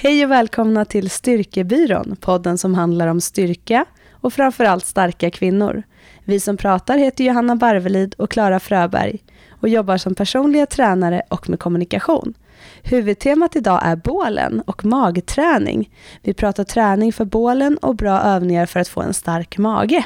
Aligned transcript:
Hej 0.00 0.24
och 0.24 0.30
välkomna 0.30 0.84
till 0.84 1.10
Styrkebyrån, 1.10 2.16
podden 2.20 2.58
som 2.58 2.74
handlar 2.74 3.06
om 3.06 3.20
styrka 3.20 3.84
och 4.10 4.32
framförallt 4.32 4.86
starka 4.86 5.30
kvinnor. 5.30 5.82
Vi 6.24 6.40
som 6.40 6.56
pratar 6.56 6.98
heter 6.98 7.24
Johanna 7.24 7.56
Barvelid 7.56 8.14
och 8.18 8.30
Klara 8.30 8.60
Fröberg 8.60 9.18
och 9.50 9.68
jobbar 9.68 9.96
som 9.96 10.14
personliga 10.14 10.66
tränare 10.66 11.22
och 11.28 11.50
med 11.50 11.60
kommunikation. 11.60 12.34
Huvudtemat 12.82 13.56
idag 13.56 13.80
är 13.84 13.96
bålen 13.96 14.62
och 14.66 14.84
magträning. 14.84 15.90
Vi 16.22 16.34
pratar 16.34 16.64
träning 16.64 17.12
för 17.12 17.24
bålen 17.24 17.78
och 17.78 17.96
bra 17.96 18.20
övningar 18.20 18.66
för 18.66 18.80
att 18.80 18.88
få 18.88 19.02
en 19.02 19.14
stark 19.14 19.58
mage. 19.58 20.04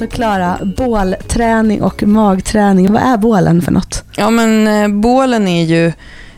Så 0.00 0.06
Klara, 0.06 0.58
bålträning 0.76 1.82
och 1.82 2.02
magträning, 2.02 2.92
vad 2.92 3.02
är 3.02 3.16
bålen 3.16 3.62
för 3.62 3.72
något? 3.72 4.04
Ja, 4.16 4.30
men 4.30 4.66
eh, 4.66 5.00
bålen 5.00 5.48
är 5.48 5.64
ju, 5.64 5.92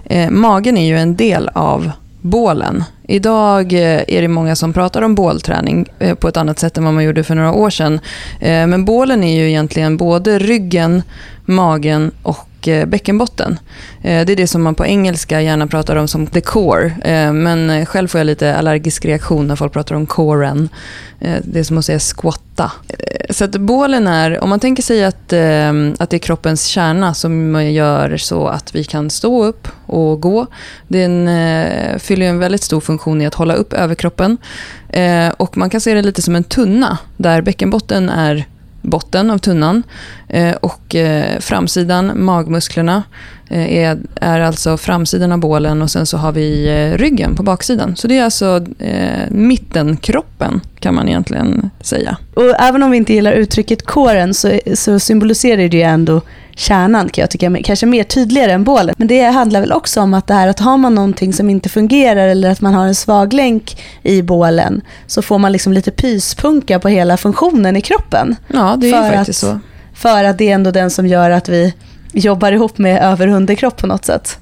eh, 0.04 0.30
magen 0.30 0.76
är 0.76 0.86
ju 0.86 0.98
en 0.98 1.16
del 1.16 1.48
av 1.48 1.90
bålen. 2.20 2.84
Idag 3.02 3.72
eh, 3.72 4.02
är 4.08 4.22
det 4.22 4.28
många 4.28 4.56
som 4.56 4.72
pratar 4.72 5.02
om 5.02 5.14
bålträning 5.14 5.86
eh, 5.98 6.14
på 6.14 6.28
ett 6.28 6.36
annat 6.36 6.58
sätt 6.58 6.78
än 6.78 6.84
vad 6.84 6.94
man 6.94 7.04
gjorde 7.04 7.24
för 7.24 7.34
några 7.34 7.52
år 7.52 7.70
sedan. 7.70 8.00
Men 8.40 8.84
bålen 8.84 9.24
är 9.24 9.36
ju 9.36 9.48
egentligen 9.48 9.96
både 9.96 10.38
ryggen, 10.38 11.02
magen 11.44 12.10
och 12.22 12.48
Eh, 12.68 12.86
bäckenbotten. 12.86 13.58
Eh, 14.02 14.26
det 14.26 14.32
är 14.32 14.36
det 14.36 14.46
som 14.46 14.62
man 14.62 14.74
på 14.74 14.86
engelska 14.86 15.40
gärna 15.40 15.66
pratar 15.66 15.96
om 15.96 16.08
som 16.08 16.26
the 16.26 16.40
core. 16.40 16.92
Eh, 17.04 17.32
men 17.32 17.86
själv 17.86 18.08
får 18.08 18.18
jag 18.18 18.26
lite 18.26 18.56
allergisk 18.56 19.04
reaktion 19.04 19.46
när 19.46 19.56
folk 19.56 19.72
pratar 19.72 19.94
om 19.94 20.06
coren. 20.06 20.68
Det 21.42 21.58
är 21.58 21.64
som 21.64 21.78
att 21.78 21.84
säga 21.84 21.98
squatta. 21.98 22.72
Så 23.30 23.44
att 23.44 23.56
bålen 23.56 24.06
är, 24.06 24.40
om 24.40 24.50
man 24.50 24.60
tänker 24.60 24.82
sig 24.82 25.04
att, 25.04 25.32
att 25.98 26.10
det 26.10 26.16
är 26.16 26.18
kroppens 26.18 26.66
kärna 26.66 27.14
som 27.14 27.62
gör 27.72 28.16
så 28.16 28.46
att 28.46 28.74
vi 28.74 28.84
kan 28.84 29.10
stå 29.10 29.44
upp 29.44 29.68
och 29.86 30.20
gå. 30.20 30.46
Den 30.88 31.28
fyller 31.98 32.26
en 32.26 32.38
väldigt 32.38 32.62
stor 32.62 32.80
funktion 32.80 33.22
i 33.22 33.26
att 33.26 33.34
hålla 33.34 33.54
upp 33.54 33.72
överkroppen. 33.72 34.36
Och 35.36 35.56
man 35.56 35.70
kan 35.70 35.80
se 35.80 35.94
det 35.94 36.02
lite 36.02 36.22
som 36.22 36.36
en 36.36 36.44
tunna 36.44 36.98
där 37.16 37.42
bäckenbotten 37.42 38.08
är 38.08 38.46
botten 38.82 39.30
av 39.30 39.38
tunnan 39.38 39.82
eh, 40.28 40.54
och 40.54 40.94
eh, 40.94 41.38
framsidan, 41.40 42.24
magmusklerna, 42.24 43.02
är, 43.52 43.98
är 44.14 44.40
alltså 44.40 44.76
framsidan 44.76 45.32
av 45.32 45.38
bålen 45.38 45.82
och 45.82 45.90
sen 45.90 46.06
så 46.06 46.16
har 46.16 46.32
vi 46.32 46.70
ryggen 46.96 47.34
på 47.34 47.42
baksidan. 47.42 47.96
Så 47.96 48.08
det 48.08 48.18
är 48.18 48.24
alltså 48.24 48.66
eh, 48.78 49.30
mittenkroppen 49.30 50.60
kan 50.80 50.94
man 50.94 51.08
egentligen 51.08 51.70
säga. 51.80 52.16
Och 52.34 52.60
även 52.60 52.82
om 52.82 52.90
vi 52.90 52.96
inte 52.96 53.12
gillar 53.12 53.32
uttrycket 53.32 53.86
kåren 53.86 54.34
så, 54.34 54.60
så 54.74 54.98
symboliserar 54.98 55.68
det 55.68 55.76
ju 55.76 55.82
ändå 55.82 56.20
kärnan 56.56 57.08
kan 57.08 57.22
jag 57.22 57.30
tycka, 57.30 57.56
kanske 57.64 57.86
mer 57.86 58.04
tydligare 58.04 58.52
än 58.52 58.64
bålen. 58.64 58.94
Men 58.98 59.08
det 59.08 59.22
handlar 59.22 59.60
väl 59.60 59.72
också 59.72 60.00
om 60.00 60.14
att 60.14 60.26
det 60.26 60.34
här 60.34 60.48
att 60.48 60.60
har 60.60 60.76
man 60.76 60.94
någonting 60.94 61.32
som 61.32 61.50
inte 61.50 61.68
fungerar 61.68 62.28
eller 62.28 62.50
att 62.50 62.60
man 62.60 62.74
har 62.74 62.86
en 62.86 62.94
svag 62.94 63.32
länk 63.32 63.82
i 64.02 64.22
bålen 64.22 64.80
så 65.06 65.22
får 65.22 65.38
man 65.38 65.52
liksom 65.52 65.72
lite 65.72 65.90
pyspunka 65.90 66.78
på 66.78 66.88
hela 66.88 67.16
funktionen 67.16 67.76
i 67.76 67.80
kroppen. 67.80 68.36
Ja, 68.48 68.76
det 68.78 68.90
är 68.90 69.04
ju 69.04 69.16
faktiskt 69.16 69.44
att, 69.44 69.50
så. 69.50 69.58
För 69.94 70.24
att 70.24 70.38
det 70.38 70.50
är 70.50 70.54
ändå 70.54 70.70
den 70.70 70.90
som 70.90 71.06
gör 71.06 71.30
att 71.30 71.48
vi 71.48 71.74
jobbar 72.12 72.52
ihop 72.52 72.78
med 72.78 73.02
över 73.02 73.28
underkropp 73.28 73.76
på 73.76 73.86
något 73.86 74.04
sätt. 74.04 74.38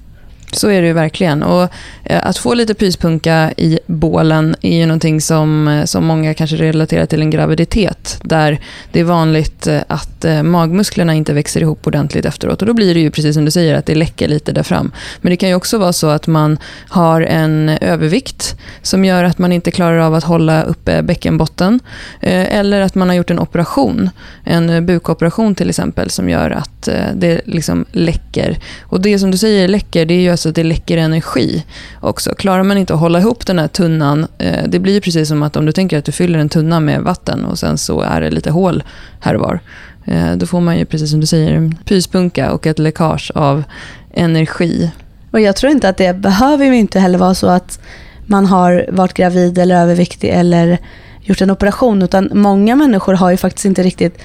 Så 0.53 0.69
är 0.69 0.81
det 0.81 0.87
ju 0.87 0.93
verkligen. 0.93 1.43
Och 1.43 1.63
eh, 2.05 2.27
att 2.27 2.39
få 2.39 2.55
lite 2.55 2.75
pyspunka 2.75 3.53
i 3.57 3.79
bålen 3.87 4.57
är 4.63 4.79
ju 4.79 4.87
någonting 4.87 5.21
som, 5.21 5.69
eh, 5.69 5.85
som 5.85 6.05
många 6.05 6.35
kanske 6.35 6.57
relaterar 6.57 7.07
till 7.07 7.23
en 7.23 7.31
graviditet. 7.31 8.21
Där 8.23 8.61
det 8.93 9.01
är 9.01 9.05
vanligt 9.05 9.67
eh, 9.67 9.81
att 9.87 10.25
magmusklerna 10.45 11.15
inte 11.15 11.33
växer 11.33 11.61
ihop 11.61 11.87
ordentligt 11.87 12.25
efteråt. 12.25 12.63
Och 12.63 12.67
då 12.67 12.75
blir 12.75 12.95
det 12.95 13.01
ju 13.01 13.11
precis 13.11 13.35
som 13.35 13.45
du 13.45 13.51
säger 13.51 13.75
att 13.75 13.87
det 13.87 13.95
läcker 13.95 14.29
lite 14.29 14.53
där 14.53 14.63
fram. 14.63 14.93
Men 15.21 15.31
det 15.31 15.37
kan 15.37 15.49
ju 15.49 15.55
också 15.55 15.79
vara 15.79 15.93
så 15.93 16.09
att 16.09 16.27
man 16.27 16.59
har 16.89 17.21
en 17.21 17.69
övervikt 17.69 18.57
som 18.83 19.05
gör 19.05 19.25
att 19.25 19.39
man 19.39 19.53
inte 19.53 19.71
klarar 19.71 19.99
av 19.99 20.15
att 20.15 20.25
hålla 20.25 20.63
uppe 20.63 21.03
bäckenbotten. 21.03 21.81
Eller 22.21 22.81
att 22.81 22.95
man 22.95 23.09
har 23.09 23.17
gjort 23.17 23.31
en 23.31 23.39
operation, 23.39 24.11
en 24.45 24.87
bukoperation 24.87 25.55
till 25.55 25.69
exempel, 25.69 26.11
som 26.11 26.29
gör 26.29 26.51
att 26.51 26.89
det 27.15 27.41
liksom 27.45 27.85
läcker. 27.93 28.59
Och 28.83 29.01
det 29.01 29.19
som 29.19 29.31
du 29.31 29.39
säger 29.39 29.69
läcker, 29.69 30.07
det 30.07 30.15
är 30.15 30.21
ju 30.21 30.31
så 30.41 30.49
att 30.49 30.55
det 30.55 30.65
läcker 30.65 30.99
energi 30.99 31.65
också. 32.01 32.35
Klarar 32.35 32.63
man 32.63 32.79
inte 32.79 32.95
att 32.95 33.01
hålla 33.01 33.19
ihop 33.19 33.47
den 33.47 33.59
här 33.59 33.69
tunnan, 33.69 34.27
eh, 34.39 34.65
det 34.69 34.79
blir 34.79 35.01
precis 35.01 35.29
som 35.29 35.43
att 35.43 35.57
om 35.57 35.67
du 35.67 35.73
tänker 35.73 35.99
att 35.99 36.05
du 36.05 36.13
fyller 36.13 36.39
en 36.39 36.49
tunna 36.49 36.81
med 36.81 37.03
vatten 37.03 37.45
och 37.45 37.59
sen 37.59 37.79
så 37.79 38.01
är 38.01 38.21
det 38.21 38.31
lite 38.31 38.51
hål 38.51 38.83
här 39.21 39.35
och 39.35 39.41
var. 39.41 39.61
Eh, 40.05 40.33
då 40.37 40.47
får 40.47 40.61
man 40.61 40.79
ju 40.79 40.85
precis 40.85 41.11
som 41.11 41.21
du 41.21 41.27
säger 41.27 41.53
en 41.53 41.77
pyspunka 41.85 42.53
och 42.53 42.67
ett 42.67 42.79
läckage 42.79 43.33
av 43.35 43.63
energi. 44.15 44.91
Och 45.31 45.41
jag 45.41 45.57
tror 45.57 45.73
inte 45.73 45.89
att 45.89 45.97
det 45.97 46.17
behöver 46.17 46.65
ju 46.65 46.77
inte 46.77 47.01
heller 47.01 47.19
vara 47.19 47.35
så 47.35 47.47
att 47.47 47.81
man 48.27 48.47
har 48.47 48.87
varit 48.89 49.15
gravid 49.15 49.59
eller 49.59 49.83
överviktig 49.83 50.29
eller 50.29 50.79
gjort 51.21 51.41
en 51.41 51.51
operation 51.51 52.03
utan 52.03 52.31
många 52.35 52.77
människor 52.77 53.15
har 53.15 53.31
ju 53.31 53.37
faktiskt 53.37 53.65
inte 53.65 53.83
riktigt 53.83 54.19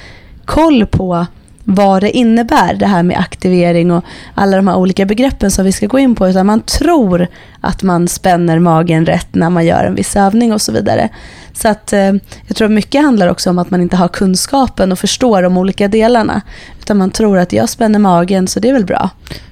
koll 0.45 0.85
på 0.85 1.25
vad 1.65 2.03
det 2.03 2.11
innebär, 2.11 2.73
det 2.73 2.85
här 2.85 3.03
med 3.03 3.19
aktivering 3.19 3.91
och 3.91 4.03
alla 4.35 4.57
de 4.57 4.67
här 4.67 4.75
olika 4.75 5.05
begreppen 5.05 5.51
som 5.51 5.65
vi 5.65 5.71
ska 5.71 5.87
gå 5.87 5.99
in 5.99 6.15
på, 6.15 6.29
utan 6.29 6.45
man 6.45 6.61
tror 6.61 7.27
att 7.61 7.83
man 7.83 8.07
spänner 8.07 8.59
magen 8.59 9.05
rätt 9.05 9.35
när 9.35 9.49
man 9.49 9.65
gör 9.65 9.83
en 9.83 9.95
viss 9.95 10.15
övning 10.15 10.53
och 10.53 10.61
så 10.61 10.71
vidare. 10.71 11.09
Så 11.53 11.67
att 11.67 11.93
eh, 11.93 12.13
jag 12.47 12.55
tror 12.55 12.67
mycket 12.67 13.01
handlar 13.01 13.27
också 13.27 13.49
om 13.49 13.59
att 13.59 13.69
man 13.69 13.81
inte 13.81 13.95
har 13.95 14.07
kunskapen 14.07 14.91
och 14.91 14.99
förstår 14.99 15.41
de 15.41 15.57
olika 15.57 15.87
delarna, 15.87 16.41
utan 16.79 16.97
man 16.97 17.11
tror 17.11 17.37
att 17.37 17.53
jag 17.53 17.69
spänner 17.69 17.99
magen 17.99 18.47
så 18.47 18.59
det 18.59 18.69
är 18.69 18.73
väl 18.73 18.85
bra. 18.85 19.09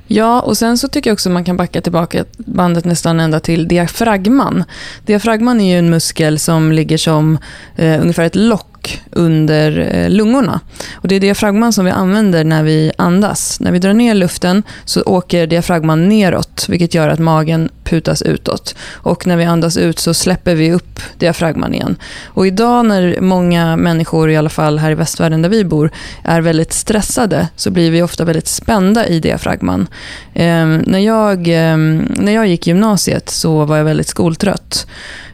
Ja, 0.07 0.41
och 0.41 0.57
sen 0.57 0.77
så 0.77 0.87
tycker 0.87 1.09
jag 1.09 1.13
också 1.13 1.29
att 1.29 1.33
man 1.33 1.43
kan 1.43 1.57
backa 1.57 1.81
tillbaka 1.81 2.25
bandet 2.37 2.85
nästan 2.85 3.19
ända 3.19 3.39
till 3.39 3.67
diafragman. 3.67 4.63
Diafragman 5.05 5.61
är 5.61 5.73
ju 5.73 5.79
en 5.79 5.89
muskel 5.89 6.39
som 6.39 6.71
ligger 6.71 6.97
som 6.97 7.37
eh, 7.75 8.01
ungefär 8.01 8.23
ett 8.23 8.35
lock 8.35 8.72
under 9.11 9.79
eh, 9.79 10.09
lungorna. 10.09 10.59
Och 10.93 11.07
det 11.07 11.15
är 11.15 11.19
diafragman 11.19 11.73
som 11.73 11.85
vi 11.85 11.91
använder 11.91 12.43
när 12.43 12.63
vi 12.63 12.91
andas. 12.97 13.59
När 13.59 13.71
vi 13.71 13.79
drar 13.79 13.93
ner 13.93 14.13
luften 14.13 14.63
så 14.85 15.01
åker 15.01 15.47
diafragman 15.47 16.09
neråt, 16.09 16.65
vilket 16.69 16.93
gör 16.93 17.09
att 17.09 17.19
magen 17.19 17.69
putas 17.83 18.21
utåt. 18.21 18.75
Och 18.91 19.27
när 19.27 19.37
vi 19.37 19.43
andas 19.43 19.77
ut 19.77 19.99
så 19.99 20.13
släpper 20.13 20.55
vi 20.55 20.71
upp 20.71 20.99
diafragman 21.17 21.73
igen. 21.73 21.95
Och 22.25 22.47
idag 22.47 22.85
när 22.85 23.21
många 23.21 23.75
människor, 23.77 24.29
i 24.29 24.37
alla 24.37 24.49
fall 24.49 24.79
här 24.79 24.91
i 24.91 24.95
västvärlden 24.95 25.41
där 25.41 25.49
vi 25.49 25.65
bor, 25.65 25.91
är 26.23 26.41
väldigt 26.41 26.73
stressade 26.73 27.47
så 27.55 27.71
blir 27.71 27.91
vi 27.91 28.01
ofta 28.01 28.25
väldigt 28.25 28.47
spända 28.47 29.07
i 29.07 29.19
diafragman. 29.19 29.87
Eh, 30.33 30.65
när, 30.85 30.99
jag, 30.99 31.47
eh, 31.47 31.77
när 32.07 32.31
jag 32.31 32.47
gick 32.47 32.67
gymnasiet 32.67 33.29
så 33.29 33.65
var 33.65 33.77
jag 33.77 33.85
väldigt 33.85 34.07
skoltrött. 34.07 34.87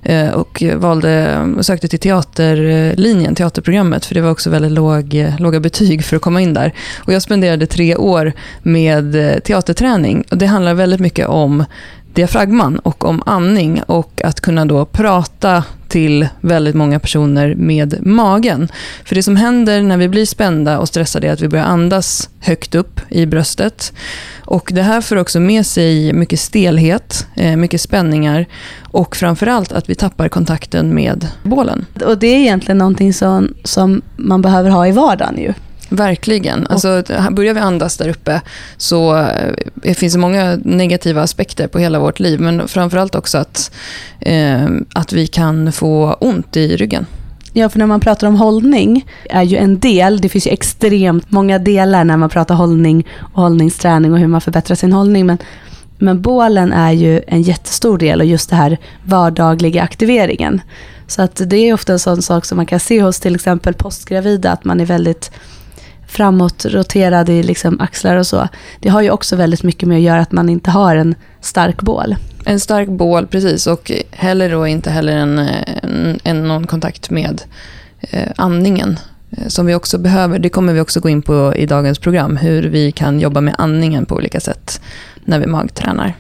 Eh, 0.04 0.30
och 0.30 0.64
valde, 0.76 1.12
eh, 1.12 1.62
sökte 1.62 1.88
till 1.88 2.00
teaterlinjen, 2.00 3.36
teaterprogrammet, 3.36 4.06
för 4.06 4.16
det 4.16 4.22
var 4.22 4.32
också 4.32 4.50
väldigt 4.50 4.72
låg, 4.72 5.16
eh, 5.16 5.40
låga 5.40 5.60
betyg 5.60 6.04
för 6.04 6.16
att 6.16 6.22
komma 6.22 6.42
in 6.42 6.54
där. 6.54 6.74
Och 6.98 7.14
jag 7.14 7.22
spenderade 7.22 7.66
tre 7.66 7.96
år 7.96 8.34
med 8.64 9.14
teaterträning 9.44 10.24
och 10.32 10.38
det 10.38 10.46
handlar 10.46 10.74
väldigt 10.74 11.00
mycket 11.00 11.28
om 11.28 11.66
diafragman 12.14 12.80
och 12.80 13.06
om 13.06 13.24
andning 13.26 13.82
och 13.84 14.22
att 14.24 14.42
kunna 14.42 14.66
då 14.66 14.86
prata 14.86 15.64
till 15.90 16.28
väldigt 16.42 16.76
många 16.76 17.00
personer 17.00 17.56
med 17.56 18.06
magen. 18.06 18.72
För 19.06 19.16
det 19.16 19.24
som 19.24 19.36
händer 19.36 19.82
när 19.82 19.98
vi 19.98 20.08
blir 20.08 20.26
spända 20.26 20.80
och 20.80 20.88
stressade 20.88 21.28
är 21.28 21.34
att 21.34 21.42
vi 21.42 21.48
börjar 21.48 21.66
andas 21.66 22.30
högt 22.40 22.76
upp 22.76 23.02
i 23.10 23.26
bröstet. 23.26 23.94
Och 24.46 24.72
Det 24.74 24.82
här 24.82 25.02
för 25.02 25.16
också 25.16 25.40
med 25.40 25.66
sig 25.66 26.14
mycket 26.14 26.40
stelhet, 26.40 27.28
eh, 27.36 27.56
mycket 27.56 27.82
spänningar 27.82 28.46
och 28.82 29.16
framförallt 29.16 29.72
att 29.72 29.90
vi 29.90 29.96
tappar 29.96 30.30
kontakten 30.30 30.96
med 30.96 31.28
bålen. 31.44 31.86
Och 32.06 32.18
Det 32.18 32.28
är 32.28 32.40
egentligen 32.40 32.78
någonting 32.78 33.14
som, 33.14 33.54
som 33.64 34.02
man 34.16 34.42
behöver 34.42 34.70
ha 34.70 34.88
i 34.88 34.92
vardagen 34.92 35.38
ju. 35.38 35.54
Verkligen. 35.90 36.68
Alltså, 36.68 37.04
börjar 37.32 37.54
vi 37.54 37.60
andas 37.60 37.98
där 37.98 38.10
uppe 38.10 38.42
så 38.78 39.18
eh, 39.84 39.94
finns 39.96 40.14
det 40.14 40.20
många 40.20 40.60
negativa 40.64 41.22
aspekter 41.22 41.68
på 41.68 41.80
hela 41.80 42.00
vårt 42.00 42.20
liv. 42.20 42.40
Men 42.40 42.68
framförallt 42.68 43.16
också 43.16 43.38
att, 43.38 43.72
eh, 44.20 44.68
att 44.94 45.14
vi 45.14 45.28
kan 45.28 45.72
få 45.72 46.14
ont 46.14 46.58
i 46.58 46.76
ryggen. 46.76 47.06
Ja, 47.54 47.70
för 47.70 47.80
när 47.80 47.86
man 47.86 48.00
pratar 48.00 48.28
om 48.28 48.36
hållning 48.36 49.06
är 49.30 49.44
ju 49.44 49.58
en 49.58 49.80
del, 49.80 50.22
det 50.22 50.30
finns 50.30 50.48
ju 50.48 50.52
extremt 50.52 51.32
många 51.32 51.60
delar 51.60 52.04
när 52.04 52.18
man 52.18 52.30
pratar 52.30 52.56
hållning 52.56 53.08
och 53.34 53.42
hållningsträning 53.42 54.14
och 54.14 54.20
hur 54.20 54.28
man 54.28 54.42
förbättrar 54.42 54.76
sin 54.76 54.94
hållning. 54.94 55.26
Men, 55.26 55.38
men 55.98 56.22
bålen 56.22 56.74
är 56.74 56.92
ju 56.92 57.22
en 57.28 57.42
jättestor 57.42 57.98
del 57.98 58.20
och 58.20 58.26
just 58.26 58.50
det 58.50 58.56
här 58.56 58.78
vardagliga 59.04 59.84
aktiveringen. 59.84 60.62
Så 61.08 61.22
att 61.22 61.42
det 61.46 61.58
är 61.58 61.74
ofta 61.74 61.94
en 61.94 62.00
sån 62.00 62.22
sak 62.22 62.46
som 62.46 62.56
man 62.56 62.66
kan 62.66 62.80
se 62.80 63.02
hos 63.02 63.20
till 63.20 63.36
exempel 63.36 63.74
postgravida, 63.74 64.52
att 64.52 64.66
man 64.66 64.80
är 64.80 64.86
väldigt 64.86 65.32
framåtroterad 66.10 67.30
i 67.30 67.44
liksom 67.44 67.80
axlar 67.80 68.16
och 68.16 68.28
så. 68.28 68.48
Det 68.80 68.90
har 68.90 69.02
ju 69.02 69.12
också 69.12 69.36
väldigt 69.36 69.64
mycket 69.64 69.88
med 69.88 69.98
att 69.98 70.04
göra 70.04 70.22
att 70.22 70.32
man 70.32 70.50
inte 70.50 70.72
har 70.72 70.96
en 70.96 71.16
stark 71.42 71.82
bål. 71.82 72.16
En 72.46 72.60
stark 72.60 72.90
bål, 72.90 73.28
precis. 73.28 73.68
Och 73.68 73.92
heller 74.12 74.52
då 74.52 74.68
inte 74.68 74.90
heller 74.90 75.18
en, 75.18 75.40
en, 75.40 76.20
en 76.24 76.48
någon 76.48 76.68
kontakt 76.68 77.10
med 77.10 77.42
eh, 78.00 78.32
andningen 78.36 79.00
eh, 79.32 79.48
som 79.48 79.66
vi 79.66 79.76
också 79.76 79.98
behöver. 79.98 80.40
Det 80.40 80.50
kommer 80.50 80.74
vi 80.74 80.80
också 80.80 81.00
gå 81.00 81.10
in 81.10 81.22
på 81.22 81.54
i 81.56 81.66
dagens 81.66 82.00
program, 82.00 82.38
hur 82.38 82.64
vi 82.64 82.92
kan 82.92 83.20
jobba 83.20 83.42
med 83.42 83.56
andningen 83.58 84.06
på 84.06 84.16
olika 84.16 84.40
sätt 84.40 84.82
när 85.26 85.40
vi 85.40 85.48
magtränar. 85.48 86.16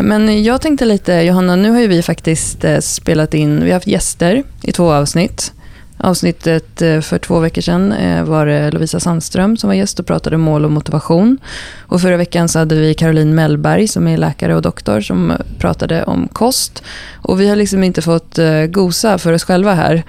Men 0.00 0.42
jag 0.42 0.60
tänkte 0.60 0.84
lite, 0.84 1.12
Johanna, 1.12 1.56
nu 1.56 1.70
har 1.70 1.80
ju 1.80 1.86
vi 1.86 2.02
faktiskt 2.02 2.64
eh, 2.64 2.78
spelat 2.78 3.34
in, 3.34 3.60
vi 3.60 3.70
har 3.70 3.74
haft 3.74 3.86
gäster 3.86 4.42
i 4.62 4.72
två 4.72 4.92
avsnitt. 4.92 5.52
Avsnittet 5.98 6.82
eh, 6.82 7.00
för 7.00 7.18
två 7.18 7.38
veckor 7.38 7.62
sedan 7.62 7.92
eh, 7.92 8.24
var 8.24 8.46
det 8.46 8.70
Lovisa 8.70 9.00
Sandström 9.00 9.56
som 9.56 9.68
var 9.68 9.74
gäst 9.74 10.00
och 10.00 10.06
pratade 10.06 10.36
mål 10.36 10.64
och 10.64 10.70
motivation. 10.70 11.38
Och 11.80 12.00
förra 12.00 12.16
veckan 12.16 12.48
så 12.48 12.58
hade 12.58 12.74
vi 12.74 12.94
Caroline 12.94 13.34
Mellberg 13.34 13.88
som 13.88 14.08
är 14.08 14.16
läkare 14.16 14.54
och 14.54 14.62
doktor 14.62 15.00
som 15.00 15.32
pratade 15.58 16.04
om 16.04 16.28
kost. 16.28 16.82
Och 17.22 17.40
vi 17.40 17.48
har 17.48 17.56
liksom 17.56 17.84
inte 17.84 18.02
fått 18.02 18.38
uh, 18.38 18.66
gosa 18.66 19.18
för 19.18 19.32
oss 19.32 19.44
själva 19.44 19.74
här. 19.74 19.94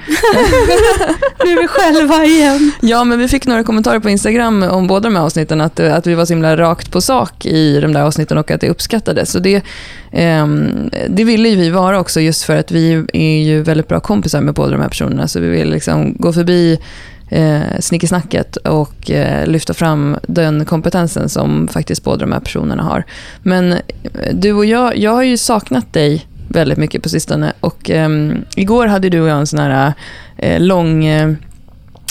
nu 1.46 1.52
är 1.52 1.62
vi 1.62 1.68
själva 1.68 2.26
igen. 2.26 2.72
Ja, 2.82 3.04
men 3.04 3.20
vi 3.20 3.28
fick 3.28 3.46
några 3.46 3.64
kommentarer 3.64 4.00
på 4.00 4.10
Instagram 4.10 4.64
om 4.64 4.88
båda 4.88 5.10
de 5.10 5.16
här 5.16 5.24
avsnitten. 5.24 5.62
Att, 5.62 5.80
att 5.80 6.08
vi 6.08 6.14
var 6.14 6.26
så 6.26 6.34
himla 6.34 6.58
rakt 6.58 6.92
på 6.92 7.02
sak 7.02 7.46
i 7.46 7.80
de 7.82 7.94
där 7.94 8.02
avsnitten 8.02 8.38
och 8.38 8.52
att 8.52 8.62
det 8.62 8.70
uppskattades. 8.70 9.32
Så 9.32 9.40
det, 9.40 9.64
um, 10.12 10.90
det 11.10 11.24
ville 11.24 11.50
ju 11.50 11.56
vi 11.56 11.70
vara 11.70 12.00
också 12.00 12.22
just 12.22 12.44
för 12.44 12.56
att 12.56 12.72
vi 12.72 13.06
är 13.14 13.44
ju 13.44 13.62
väldigt 13.62 13.88
bra 13.88 14.00
kompisar 14.00 14.42
med 14.42 14.54
båda 14.54 14.72
de 14.72 14.82
här 14.82 14.90
personerna. 14.90 15.28
Så 15.28 15.40
vi 15.40 15.48
vill 15.48 15.79
liksom 15.80 16.16
gå 16.20 16.34
förbi 16.34 16.80
eh, 17.30 17.80
snickesnacket 17.80 18.56
och 18.56 19.12
eh, 19.12 19.48
lyfta 19.48 19.74
fram 19.74 20.18
den 20.28 20.66
kompetensen 20.66 21.30
som 21.30 21.68
faktiskt 21.68 22.04
båda 22.04 22.26
de 22.26 22.32
här 22.32 22.40
personerna 22.40 22.84
har. 22.84 23.04
Men 23.44 23.74
eh, 23.74 23.80
du 24.34 24.54
och 24.54 24.66
jag, 24.66 24.98
jag 24.98 25.12
har 25.12 25.24
ju 25.24 25.38
saknat 25.38 25.94
dig 25.94 26.26
väldigt 26.48 26.78
mycket 26.78 27.04
på 27.04 27.10
sistone 27.10 27.54
och 27.60 27.90
eh, 27.90 28.10
igår 28.56 28.88
hade 28.88 29.10
du 29.10 29.22
och 29.22 29.30
jag 29.30 29.38
en 29.38 29.48
sån 29.48 29.60
här 29.60 29.94
eh, 30.38 30.60
lång 30.60 31.06
eh, 31.06 31.34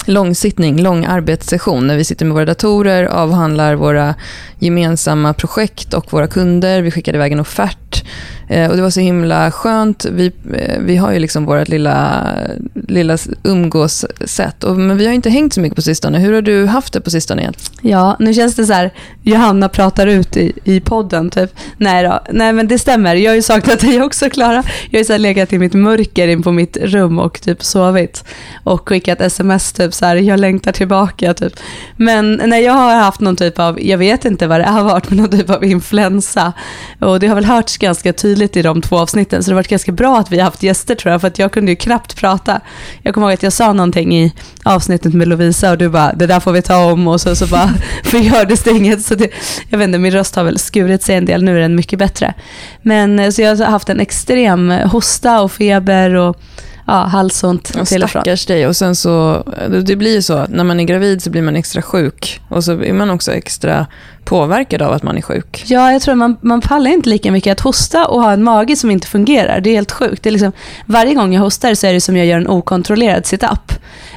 långsittning, 0.07 0.83
lång 0.83 1.05
arbetssession 1.05 1.87
när 1.87 1.97
vi 1.97 2.05
sitter 2.05 2.25
med 2.25 2.35
våra 2.35 2.45
datorer, 2.45 3.05
avhandlar 3.05 3.75
våra 3.75 4.15
gemensamma 4.59 5.35
projekt 5.35 5.95
och 5.95 6.13
våra 6.13 6.27
kunder. 6.27 6.83
Vi 6.83 6.91
skickade 6.91 7.19
iväg 7.19 7.33
en 7.33 7.41
offert 7.41 8.05
Eh, 8.49 8.71
och 8.71 8.77
det 8.77 8.83
var 8.83 8.91
så 8.91 9.01
himla 9.01 9.51
skönt. 9.51 10.05
Vi, 10.05 10.33
eh, 10.55 10.79
vi 10.81 10.97
har 10.97 11.13
ju 11.13 11.19
liksom 11.19 11.45
vårt 11.45 11.69
lilla, 11.69 12.27
lilla 12.89 13.19
umgåssätt. 13.43 14.65
Och, 14.65 14.77
men 14.77 14.97
vi 14.97 15.07
har 15.07 15.13
inte 15.13 15.31
hängt 15.31 15.55
så 15.55 15.61
mycket 15.61 15.77
på 15.77 15.83
sistone. 15.83 16.19
Hur 16.19 16.33
har 16.35 16.43
du 16.43 16.67
haft 16.67 16.93
det 16.93 17.01
på 17.01 17.11
sistone 17.11 17.41
igen? 17.43 17.55
Ja, 17.83 18.17
nu 18.19 18.35
känns 18.35 18.55
det 18.55 18.67
så 18.67 18.73
här, 18.73 18.91
Johanna 19.23 19.69
pratar 19.69 20.07
ut 20.07 20.37
i, 20.37 20.53
i 20.65 20.81
podden 20.81 21.31
typ. 21.31 21.51
Nej 21.77 22.05
då, 22.05 22.21
nej 22.31 22.53
men 22.53 22.69
det 22.69 22.79
stämmer. 22.79 23.15
Jag 23.15 23.31
har 23.31 23.37
ju 23.37 23.43
saknat 23.43 23.81
dig 23.81 24.03
också 24.03 24.31
Klara. 24.31 24.63
Jag 24.91 24.99
har 24.99 24.99
ju 24.99 25.05
så 25.05 25.17
legat 25.17 25.53
i 25.53 25.59
mitt 25.59 25.75
mörker 25.75 26.29
in 26.29 26.43
på 26.43 26.53
mitt 26.53 26.77
rum 26.77 27.19
och 27.19 27.41
typ 27.41 27.65
sovit. 27.65 28.25
Och 28.65 28.89
skickat 28.89 29.21
sms 29.21 29.73
typ 29.73 29.95
så 29.95 30.07
här, 30.07 30.17
jag 30.17 30.41
längtar 30.41 30.73
tillbaka 30.73 31.35
typ. 31.35 31.53
Men 31.97 32.41
när 32.47 32.59
jag 32.59 32.73
har 32.73 32.95
haft 32.95 33.21
någon 33.21 33.37
typ 33.37 33.59
av, 33.59 33.83
jag 33.83 33.99
vet 33.99 34.25
inte 34.25 34.47
vad 34.47 34.61
det 34.61 34.67
har 34.67 34.85
varit, 34.85 35.11
men 35.11 35.19
någon 35.19 35.31
typ 35.31 35.51
av 35.51 35.65
influensa. 35.65 36.53
Och 37.01 37.21
det 37.21 37.27
har 37.27 37.35
väl 37.35 37.45
hörts 37.45 37.77
ganska 37.77 38.13
tydligt 38.13 38.38
tydligt 38.39 38.57
i 38.57 38.63
de 38.63 38.83
två 38.83 38.99
avsnitten. 38.99 39.43
Så 39.43 39.51
det 39.51 39.55
har 39.55 39.59
varit 39.59 39.69
ganska 39.69 39.93
bra 39.93 40.19
att 40.19 40.33
vi 40.33 40.39
har 40.39 40.45
haft 40.45 40.63
gäster 40.63 40.95
tror 40.95 41.13
jag, 41.13 41.21
för 41.21 41.29
att 41.29 41.39
jag 41.39 41.53
kunde 41.53 41.73
ju 41.73 41.77
knappt 41.77 42.17
prata. 42.17 42.61
Jag 43.03 43.15
kommer 43.15 43.27
ihåg 43.27 43.35
att 43.35 43.43
jag 43.43 43.53
sa 43.53 43.73
någonting 43.73 44.19
i 44.19 44.33
avsnittet 44.65 45.15
med 45.15 45.29
Lovisa 45.29 45.71
och 45.71 45.79
du 45.79 45.89
bara, 45.89 46.13
det 46.13 46.27
där 46.27 46.41
får 46.41 46.53
vi 46.53 46.63
ta 46.63 46.93
om 46.93 47.09
och 47.09 47.21
så, 47.21 47.37
så 47.37 47.47
bara 47.47 47.71
förgördes 48.05 48.63
det 48.63 48.71
inget. 48.71 49.03
Så 49.03 49.15
det, 49.15 49.31
jag 49.69 49.79
vet 49.79 49.89
inte, 49.89 49.99
min 49.99 50.13
röst 50.13 50.37
har 50.37 50.45
väl 50.45 50.59
skurit 50.59 51.03
sig 51.03 51.17
en 51.17 51.25
del, 51.25 51.43
nu 51.45 51.57
är 51.57 51.61
den 51.61 51.77
mycket 51.77 51.99
bättre. 51.99 52.35
Men 52.83 53.19
eh, 53.19 53.31
så 53.31 53.43
jag 53.43 53.57
har 53.57 53.65
haft 53.65 53.89
en 53.89 54.01
extrem 54.01 54.71
hosta 54.71 55.43
och 55.43 55.53
feber 55.53 56.15
och 56.15 56.37
ja, 56.87 57.05
halsont 57.05 57.73
ja, 57.75 57.85
till 57.85 58.03
och 58.03 58.11
från. 58.11 58.23
Stackars 58.23 58.47
dig. 58.47 58.67
Och 58.67 58.77
sen 58.77 58.97
så, 58.97 59.45
det 59.85 59.97
blir 59.97 60.15
ju 60.15 60.23
så, 60.23 60.47
när 60.49 60.65
man 60.65 60.81
är 60.81 60.85
gravid 60.85 61.23
så 61.23 61.31
blir 61.31 61.43
man 61.43 61.57
extra 61.57 61.83
sjuk. 61.83 62.41
Och 62.49 62.65
så 62.65 62.83
är 62.83 62.93
man 62.93 63.11
också 63.11 63.33
extra 63.33 63.87
påverkad 64.29 64.83
av 64.83 64.93
att 64.93 65.03
man 65.03 65.17
är 65.17 65.23
sjuk. 65.23 65.65
Ja, 65.67 65.93
jag 65.93 66.03
tror 66.03 66.15
man, 66.15 66.37
man 66.41 66.61
pallar 66.61 66.91
inte 66.91 67.09
lika 67.09 67.33
mycket. 67.33 67.53
Att 67.53 67.61
hosta 67.61 68.07
och 68.07 68.23
ha 68.23 68.33
en 68.33 68.45
mage 68.45 68.77
som 68.77 68.91
inte 68.91 69.07
fungerar, 69.07 69.61
det 69.61 69.71
är 69.71 69.75
helt 69.75 69.93
sjukt. 69.93 70.23
Det 70.23 70.29
är 70.29 70.33
liksom, 70.33 70.53
varje 70.87 71.15
gång 71.15 71.35
jag 71.35 71.41
hostar 71.41 71.75
så 71.75 71.87
är 71.87 71.93
det 71.93 72.01
som 72.01 72.17
jag 72.17 72.27
gör 72.27 72.37
en 72.37 72.49
okontrollerad 72.49 73.27
sit-up. 73.27 73.73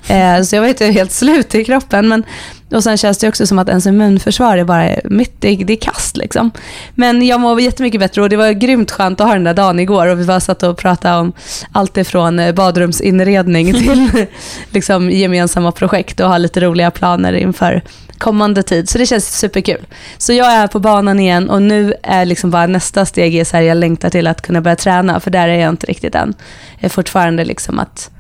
Eh, 0.08 0.42
så 0.42 0.56
jag 0.56 0.62
var 0.62 0.70
inte 0.70 0.86
helt 0.86 1.12
slut 1.12 1.56
i 1.56 1.66
kroppen. 1.66 2.08
Men, 2.08 2.24
och 2.72 2.84
sen 2.84 2.98
känns 2.98 3.18
det 3.18 3.28
också 3.28 3.48
som 3.48 3.60
att 3.60 3.70
ens 3.70 3.86
immunförsvar 3.86 4.58
är 4.58 4.64
bara 4.64 4.96
mitt, 5.04 5.42
det, 5.42 5.56
det 5.56 5.74
är 5.74 5.78
kast 5.78 6.18
liksom. 6.18 6.52
Men 6.96 7.26
jag 7.28 7.40
mår 7.40 7.62
jättemycket 7.62 8.00
bättre 8.00 8.22
och 8.22 8.30
det 8.30 8.38
var 8.38 8.52
grymt 8.52 8.92
skönt 8.92 9.22
att 9.22 9.28
ha 9.28 9.34
den 9.34 9.44
där 9.44 9.54
dagen 9.54 9.80
igår 9.80 10.08
och 10.08 10.20
vi 10.20 10.26
bara 10.26 10.40
satt 10.40 10.64
och 10.64 10.78
pratade 10.78 11.18
om 11.18 11.34
allt 11.72 11.98
ifrån 11.98 12.40
eh, 12.40 12.54
badrumsinredning 12.54 13.74
till 13.74 14.26
liksom, 14.72 15.10
gemensamma 15.12 15.72
projekt 15.72 16.20
och 16.20 16.30
ha 16.30 16.38
lite 16.38 16.60
roliga 16.60 16.92
planer 16.92 17.34
inför 17.34 17.82
kommande 18.22 18.64
tid. 18.64 18.90
Så 18.90 18.98
det 18.98 19.06
känns 19.06 19.38
superkul. 19.40 19.86
Så 20.18 20.34
jag 20.34 20.52
är 20.52 20.68
på 20.68 20.80
banan 20.80 21.20
igen 21.20 21.50
och 21.50 21.62
nu 21.62 21.94
är 22.04 22.26
liksom 22.26 22.52
bara 22.52 22.68
nästa 22.68 23.06
steg 23.06 23.36
är 23.36 23.44
så 23.44 23.58
här, 23.58 23.64
jag 23.64 23.78
längtar 23.78 24.10
till 24.10 24.28
att 24.28 24.42
kunna 24.42 24.62
börja 24.62 24.76
träna 24.76 25.20
för 25.20 25.32
där 25.32 25.48
är 25.48 25.60
jag 25.60 25.70
inte 25.70 25.88
riktigt 25.88 26.16
än. 26.16 26.34
Jag 26.76 26.86
är 26.86 26.90
fortfarande 26.90 27.46
liksom 27.46 27.80
att, 27.80 28.12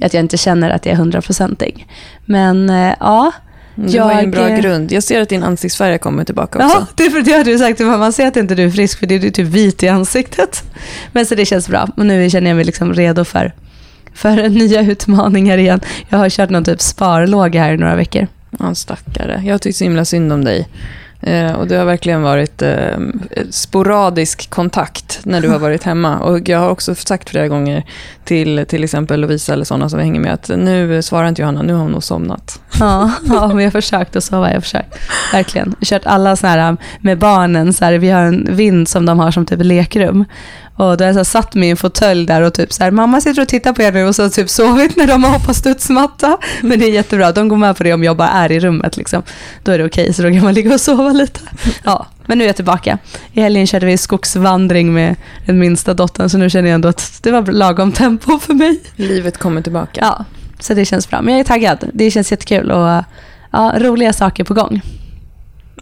att 0.00 0.14
jag 0.14 0.20
inte 0.20 0.36
känner 0.36 0.70
att 0.70 0.86
jag 0.86 0.92
är 0.92 0.96
hundraprocentig. 0.96 1.86
Men 2.24 2.70
äh, 2.70 2.94
ja. 3.00 3.32
Du 3.74 3.96
jag, 3.96 4.04
har 4.04 4.12
en 4.12 4.30
bra 4.30 4.48
grund. 4.48 4.92
Jag 4.92 5.02
ser 5.02 5.20
att 5.20 5.28
din 5.28 5.42
ansiktsfärg 5.42 5.90
har 5.90 5.98
kommit 5.98 6.26
tillbaka 6.26 6.64
också. 6.64 6.78
Ja, 6.78 6.86
det, 6.94 7.22
det 7.22 7.32
har 7.32 7.44
du 7.44 7.58
sagt. 7.58 7.80
Man 7.80 8.12
ser 8.12 8.26
att 8.26 8.36
inte 8.36 8.54
du 8.54 8.64
är 8.64 8.70
frisk 8.70 8.98
för 8.98 9.06
det 9.06 9.14
är 9.14 9.30
typ 9.30 9.48
vit 9.48 9.82
i 9.82 9.88
ansiktet. 9.88 10.62
Men 11.12 11.26
så 11.26 11.34
det 11.34 11.44
känns 11.44 11.68
bra. 11.68 11.88
Och 11.96 12.06
nu 12.06 12.30
känner 12.30 12.50
jag 12.50 12.56
mig 12.56 12.64
liksom 12.64 12.94
redo 12.94 13.24
för, 13.24 13.52
för 14.14 14.48
nya 14.48 14.80
utmaningar 14.80 15.58
igen. 15.58 15.80
Jag 16.08 16.18
har 16.18 16.30
kört 16.30 16.50
någon 16.50 16.64
typ 16.64 16.80
sparlåga 16.80 17.60
här 17.60 17.72
i 17.72 17.76
några 17.76 17.96
veckor. 17.96 18.26
Ja, 18.58 18.74
stackare. 18.74 19.42
Jag 19.44 19.62
tycker 19.62 19.74
så 19.74 19.84
himla 19.84 20.04
synd 20.04 20.32
om 20.32 20.44
dig. 20.44 20.68
Eh, 21.26 21.52
och 21.52 21.66
det 21.66 21.76
har 21.76 21.84
verkligen 21.84 22.22
varit 22.22 22.62
eh, 22.62 22.98
sporadisk 23.50 24.50
kontakt 24.50 25.20
när 25.22 25.40
du 25.40 25.48
har 25.48 25.58
varit 25.58 25.82
hemma. 25.82 26.18
Och 26.18 26.48
jag 26.48 26.58
har 26.58 26.70
också 26.70 26.94
sagt 26.94 27.30
flera 27.30 27.48
gånger 27.48 27.84
till 28.24 28.64
till 28.68 28.84
exempel 28.84 29.20
Lovisa 29.20 29.52
eller 29.52 29.64
sådana 29.64 29.88
som 29.88 30.00
hänger 30.00 30.20
med 30.20 30.34
att 30.34 30.48
nu 30.48 31.02
svarar 31.02 31.28
inte 31.28 31.42
Johanna, 31.42 31.62
nu 31.62 31.72
har 31.72 31.82
hon 31.82 31.92
nog 31.92 32.02
somnat. 32.02 32.60
Ja, 32.80 33.10
ja 33.28 33.48
men 33.48 33.58
jag 33.58 33.66
har 33.66 33.70
försökt 33.70 34.16
att 34.16 34.24
sova. 34.24 34.48
Jag 34.48 34.54
har 34.54 34.60
försökt. 34.60 34.98
Verkligen. 35.32 35.68
Jag 35.68 35.76
har 35.76 35.98
kört 35.98 36.06
alla 36.06 36.36
sådana 36.36 36.62
här 36.62 36.72
eh, 36.72 36.76
med 37.00 37.18
barnen. 37.18 37.72
Så 37.72 37.84
här, 37.84 37.92
vi 37.92 38.10
har 38.10 38.22
en 38.22 38.48
vind 38.50 38.88
som 38.88 39.06
de 39.06 39.18
har 39.18 39.30
som 39.30 39.46
typ 39.46 39.62
lekrum. 39.62 40.24
Och 40.76 40.96
då 40.96 41.04
har 41.04 41.06
jag 41.06 41.14
så 41.14 41.24
satt 41.24 41.54
mig 41.54 41.68
i 41.68 41.70
en 41.70 41.76
fåtölj 41.76 42.26
där 42.26 42.42
och 42.42 42.54
typ 42.54 42.72
så 42.72 42.84
här, 42.84 42.90
mamma 42.90 43.20
sitter 43.20 43.42
och 43.42 43.48
tittar 43.48 43.72
på 43.72 43.82
er 43.82 43.92
nu 43.92 44.04
och 44.04 44.16
så 44.16 44.30
typ 44.30 44.50
sovit 44.50 44.96
när 44.96 45.06
de 45.06 45.24
har 45.24 45.30
hoppat 45.30 45.56
studsmatta. 45.56 46.38
Men 46.62 46.78
det 46.78 46.86
är 46.86 46.90
jättebra, 46.90 47.32
de 47.32 47.48
går 47.48 47.56
med 47.56 47.76
på 47.76 47.82
det 47.82 47.92
om 47.92 48.04
jag 48.04 48.16
bara 48.16 48.28
är 48.28 48.52
i 48.52 48.60
rummet 48.60 48.96
liksom. 48.96 49.22
Då 49.62 49.72
är 49.72 49.78
det 49.78 49.84
okej, 49.84 50.02
okay, 50.02 50.12
så 50.12 50.22
då 50.22 50.30
kan 50.30 50.42
man 50.42 50.54
ligga 50.54 50.74
och 50.74 50.80
sova 50.80 51.12
lite. 51.12 51.40
Ja, 51.84 52.06
men 52.26 52.38
nu 52.38 52.44
är 52.44 52.48
jag 52.48 52.56
tillbaka. 52.56 52.98
I 53.32 53.40
helgen 53.40 53.66
körde 53.66 53.86
vi 53.86 53.98
skogsvandring 53.98 54.94
med 54.94 55.16
den 55.46 55.58
minsta 55.58 55.94
dottern, 55.94 56.28
så 56.28 56.38
nu 56.38 56.50
känner 56.50 56.68
jag 56.68 56.74
ändå 56.74 56.88
att 56.88 57.18
det 57.22 57.30
var 57.30 57.42
lagom 57.42 57.92
tempo 57.92 58.38
för 58.38 58.54
mig. 58.54 58.80
Livet 58.96 59.38
kommer 59.38 59.62
tillbaka. 59.62 60.00
Ja, 60.00 60.24
så 60.60 60.74
det 60.74 60.84
känns 60.84 61.10
bra. 61.10 61.22
Men 61.22 61.34
jag 61.34 61.40
är 61.40 61.44
taggad. 61.44 61.84
Det 61.92 62.10
känns 62.10 62.30
jättekul 62.30 62.70
och 62.70 63.04
ja, 63.50 63.74
roliga 63.78 64.12
saker 64.12 64.44
på 64.44 64.54
gång. 64.54 64.82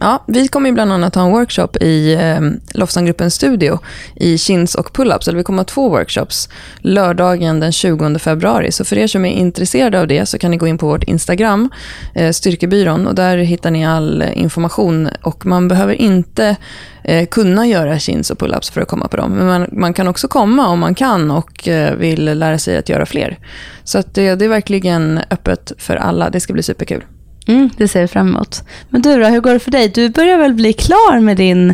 Ja, 0.03 0.23
vi 0.27 0.47
kommer 0.47 0.71
bland 0.71 0.91
annat 0.93 1.15
ha 1.15 1.25
en 1.25 1.31
workshop 1.31 1.67
i 1.81 2.13
eh, 2.13 2.39
Lofsangruppens 2.73 3.35
studio 3.35 3.79
i 4.15 4.37
chins 4.37 4.75
och 4.75 4.89
pull-ups. 4.97 5.29
Eller 5.29 5.37
vi 5.37 5.43
kommer 5.43 5.59
ha 5.59 5.65
två 5.65 5.89
workshops 5.89 6.49
lördagen 6.77 7.59
den 7.59 7.71
20 7.71 8.19
februari. 8.19 8.71
Så 8.71 8.85
för 8.85 8.97
er 8.97 9.07
som 9.07 9.25
är 9.25 9.31
intresserade 9.31 9.99
av 9.99 10.07
det 10.07 10.25
så 10.25 10.37
kan 10.37 10.51
ni 10.51 10.57
gå 10.57 10.67
in 10.67 10.77
på 10.77 10.87
vårt 10.87 11.03
Instagram, 11.03 11.69
eh, 12.15 12.31
Styrkebyrån. 12.31 13.07
Och 13.07 13.15
där 13.15 13.37
hittar 13.37 13.71
ni 13.71 13.85
all 13.85 14.23
information. 14.33 15.09
Och 15.21 15.45
man 15.45 15.67
behöver 15.67 15.93
inte 15.93 16.55
eh, 17.03 17.27
kunna 17.27 17.67
göra 17.67 17.99
chins 17.99 18.31
och 18.31 18.37
pull-ups 18.37 18.71
för 18.71 18.81
att 18.81 18.87
komma 18.87 19.07
på 19.07 19.17
dem. 19.17 19.31
Men 19.31 19.47
man, 19.47 19.67
man, 19.71 19.93
kan 19.93 20.07
också 20.07 20.27
komma 20.27 20.67
om 20.67 20.79
man 20.79 20.95
kan 20.95 21.31
och 21.31 21.67
eh, 21.67 21.95
vill 21.95 22.39
lära 22.39 22.57
sig 22.57 22.77
att 22.77 22.89
göra 22.89 23.05
fler. 23.05 23.37
Så 23.83 23.97
att 23.97 24.15
det, 24.15 24.35
det 24.35 24.45
är 24.45 24.49
verkligen 24.49 25.19
öppet 25.29 25.71
för 25.77 25.95
alla. 25.95 26.29
Det 26.29 26.39
ska 26.39 26.53
bli 26.53 26.63
superkul. 26.63 27.03
Mm, 27.47 27.69
det 27.77 27.87
ser 27.87 28.01
vi 28.01 28.07
fram 28.07 28.27
emot. 28.27 28.63
Men 28.89 29.01
du 29.01 29.19
då, 29.19 29.25
hur 29.25 29.41
går 29.41 29.53
det 29.53 29.59
för 29.59 29.71
dig? 29.71 29.87
Du 29.87 30.09
börjar 30.09 30.37
väl 30.37 30.53
bli 30.53 30.73
klar 30.73 31.19
med 31.19 31.37
din, 31.37 31.73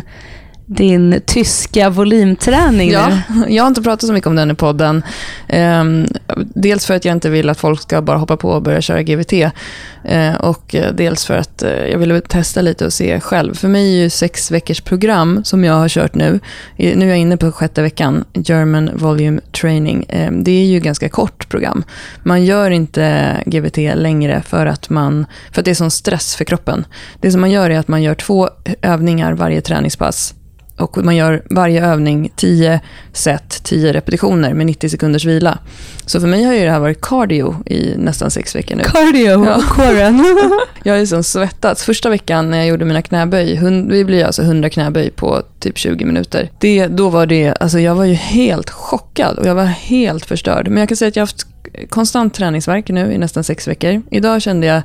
din 0.70 1.20
tyska 1.26 1.90
volymträning 1.90 2.90
ja. 2.90 3.18
Jag 3.48 3.62
har 3.62 3.68
inte 3.68 3.82
pratat 3.82 4.06
så 4.06 4.12
mycket 4.12 4.26
om 4.26 4.36
den 4.36 4.50
i 4.50 4.54
podden. 4.54 5.02
Um, 5.48 6.06
dels 6.38 6.86
för 6.86 6.94
att 6.94 7.04
jag 7.04 7.12
inte 7.12 7.30
vill 7.30 7.48
att 7.48 7.58
folk 7.58 7.80
ska 7.80 8.02
bara 8.02 8.18
hoppa 8.18 8.36
på 8.36 8.48
och 8.48 8.62
börja 8.62 8.80
köra 8.80 9.02
GVT. 9.02 9.32
Uh, 9.32 10.34
och 10.40 10.74
dels 10.92 11.24
för 11.24 11.36
att 11.36 11.62
uh, 11.62 11.70
jag 11.70 11.98
ville 11.98 12.20
testa 12.20 12.62
lite 12.62 12.86
och 12.86 12.92
se 12.92 13.20
själv. 13.20 13.54
För 13.54 13.68
mig 13.68 13.98
är 13.98 14.02
ju 14.02 14.10
sex 14.10 14.50
veckors 14.50 14.80
program 14.80 15.40
som 15.44 15.64
jag 15.64 15.74
har 15.74 15.88
kört 15.88 16.14
nu. 16.14 16.40
Nu 16.76 17.04
är 17.04 17.08
jag 17.08 17.18
inne 17.18 17.36
på 17.36 17.52
sjätte 17.52 17.82
veckan, 17.82 18.24
German 18.32 18.90
Volume 18.94 19.40
Training. 19.60 20.06
Um, 20.28 20.44
det 20.44 20.50
är 20.50 20.64
ju 20.64 20.80
ganska 20.80 21.08
kort 21.08 21.48
program. 21.48 21.84
Man 22.22 22.44
gör 22.44 22.70
inte 22.70 23.36
GVT 23.46 23.76
längre 23.76 24.42
för 24.46 24.66
att, 24.66 24.90
man, 24.90 25.26
för 25.52 25.60
att 25.60 25.64
det 25.64 25.70
är 25.70 25.74
sån 25.74 25.90
stress 25.90 26.36
för 26.36 26.44
kroppen. 26.44 26.84
Det 27.20 27.30
som 27.30 27.40
man 27.40 27.50
gör 27.50 27.70
är 27.70 27.78
att 27.78 27.88
man 27.88 28.02
gör 28.02 28.14
två 28.14 28.48
övningar 28.82 29.32
varje 29.32 29.60
träningspass 29.60 30.34
och 30.80 31.04
man 31.04 31.16
gör 31.16 31.42
varje 31.50 31.86
övning 31.86 32.32
10 32.36 32.80
set, 33.12 33.62
10 33.64 33.92
repetitioner 33.92 34.54
med 34.54 34.66
90 34.66 34.88
sekunders 34.88 35.24
vila. 35.24 35.58
Så 36.06 36.20
för 36.20 36.26
mig 36.26 36.44
har 36.44 36.54
ju 36.54 36.64
det 36.64 36.70
här 36.70 36.78
varit 36.78 37.00
cardio 37.00 37.56
i 37.66 37.94
nästan 37.96 38.30
sex 38.30 38.56
veckor 38.56 38.76
nu. 38.76 38.82
Cardio 38.82 39.46
ja. 39.46 39.56
och 39.56 39.62
kåren. 39.76 40.24
jag 40.82 40.92
har 40.92 40.98
ju 40.98 41.06
som 41.06 41.22
svettats. 41.22 41.84
Första 41.84 42.10
veckan 42.10 42.50
när 42.50 42.58
jag 42.58 42.66
gjorde 42.66 42.84
mina 42.84 43.02
knäböj, 43.02 43.60
det 43.88 44.04
blir 44.04 44.24
alltså 44.24 44.42
100 44.42 44.70
knäböj 44.70 45.10
på 45.10 45.42
typ 45.58 45.78
20 45.78 46.04
minuter. 46.04 46.50
Det, 46.58 46.86
då 46.86 47.08
var 47.08 47.26
det, 47.26 47.54
alltså 47.60 47.78
jag 47.78 47.94
var 47.94 48.04
ju 48.04 48.14
helt 48.14 48.70
chockad 48.70 49.38
och 49.38 49.46
jag 49.46 49.54
var 49.54 49.64
helt 49.64 50.26
förstörd. 50.26 50.68
Men 50.68 50.78
jag 50.78 50.88
kan 50.88 50.96
säga 50.96 51.08
att 51.08 51.16
jag 51.16 51.22
har 51.22 51.26
haft 51.26 51.46
konstant 51.88 52.34
träningsverk 52.34 52.88
nu 52.88 53.12
i 53.12 53.18
nästan 53.18 53.44
sex 53.44 53.68
veckor. 53.68 54.02
Idag 54.10 54.42
kände 54.42 54.66
jag, 54.66 54.82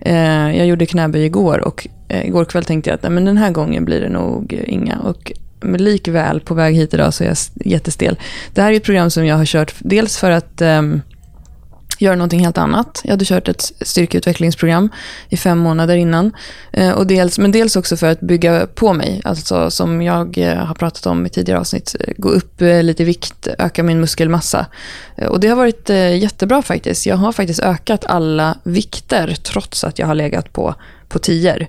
eh, 0.00 0.56
jag 0.56 0.66
gjorde 0.66 0.86
knäböj 0.86 1.24
igår 1.24 1.58
och 1.58 1.88
eh, 2.08 2.26
igår 2.26 2.44
kväll 2.44 2.64
tänkte 2.64 2.90
jag 2.90 2.94
att 2.94 3.02
nej, 3.02 3.12
men 3.12 3.24
den 3.24 3.36
här 3.36 3.50
gången 3.50 3.84
blir 3.84 4.00
det 4.00 4.08
nog 4.08 4.52
inga. 4.66 4.98
Och 4.98 5.32
men 5.60 5.84
likväl 5.84 6.40
på 6.40 6.54
väg 6.54 6.74
hit 6.74 6.94
idag 6.94 7.14
så 7.14 7.24
är 7.24 7.28
jag 7.28 7.36
jättestel. 7.54 8.18
Det 8.54 8.62
här 8.62 8.72
är 8.72 8.76
ett 8.76 8.84
program 8.84 9.10
som 9.10 9.26
jag 9.26 9.36
har 9.36 9.44
kört 9.44 9.74
dels 9.78 10.18
för 10.18 10.30
att 10.30 10.60
eh, 10.60 10.82
göra 11.98 12.16
någonting 12.16 12.40
helt 12.40 12.58
annat. 12.58 13.00
Jag 13.04 13.10
hade 13.10 13.24
kört 13.24 13.48
ett 13.48 13.72
styrkeutvecklingsprogram 13.80 14.90
i 15.28 15.36
fem 15.36 15.58
månader 15.58 15.96
innan. 15.96 16.32
Eh, 16.72 16.90
och 16.90 17.06
dels, 17.06 17.38
men 17.38 17.52
dels 17.52 17.76
också 17.76 17.96
för 17.96 18.06
att 18.06 18.20
bygga 18.20 18.66
på 18.66 18.92
mig, 18.92 19.20
alltså 19.24 19.70
som 19.70 20.02
jag 20.02 20.38
eh, 20.38 20.56
har 20.56 20.74
pratat 20.74 21.06
om 21.06 21.26
i 21.26 21.28
tidigare 21.28 21.60
avsnitt. 21.60 21.96
Eh, 22.00 22.14
gå 22.16 22.28
upp 22.28 22.62
eh, 22.62 22.82
lite 22.82 23.02
i 23.02 23.06
vikt, 23.06 23.48
öka 23.58 23.82
min 23.82 24.00
muskelmassa. 24.00 24.66
Eh, 25.16 25.28
och 25.28 25.40
det 25.40 25.48
har 25.48 25.56
varit 25.56 25.90
eh, 25.90 26.16
jättebra 26.16 26.62
faktiskt. 26.62 27.06
Jag 27.06 27.16
har 27.16 27.32
faktiskt 27.32 27.60
ökat 27.60 28.04
alla 28.04 28.58
vikter 28.62 29.36
trots 29.42 29.84
att 29.84 29.98
jag 29.98 30.06
har 30.06 30.14
legat 30.14 30.52
på 30.52 30.74
på 31.08 31.18
tior. 31.18 31.66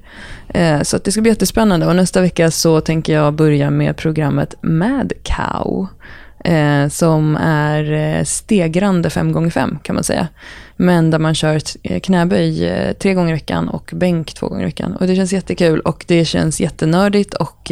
Så 0.83 0.97
det 0.97 1.11
ska 1.11 1.21
bli 1.21 1.31
jättespännande 1.31 1.85
och 1.85 1.95
nästa 1.95 2.21
vecka 2.21 2.51
så 2.51 2.81
tänker 2.81 3.13
jag 3.13 3.33
börja 3.33 3.69
med 3.69 3.97
programmet 3.97 4.55
Mad 4.61 5.13
Cow 5.23 5.87
eh, 6.45 6.87
som 6.87 7.35
är 7.35 7.91
eh, 7.91 8.23
stegrande 8.23 9.09
5x5 9.09 9.79
kan 9.83 9.95
man 9.95 10.03
säga. 10.03 10.27
Men 10.75 11.11
där 11.11 11.19
man 11.19 11.35
kör 11.35 11.61
eh, 11.83 11.99
knäböj 11.99 12.67
eh, 12.67 12.93
tre 12.93 13.13
gånger 13.13 13.29
i 13.29 13.33
veckan 13.33 13.69
och 13.69 13.91
bänk 13.93 14.33
två 14.33 14.47
gånger 14.47 14.61
i 14.61 14.65
veckan. 14.65 14.95
Och 14.95 15.07
det 15.07 15.15
känns 15.15 15.33
jättekul 15.33 15.79
och 15.79 16.05
det 16.07 16.25
känns 16.25 16.61
jättenördigt 16.61 17.33
och 17.33 17.71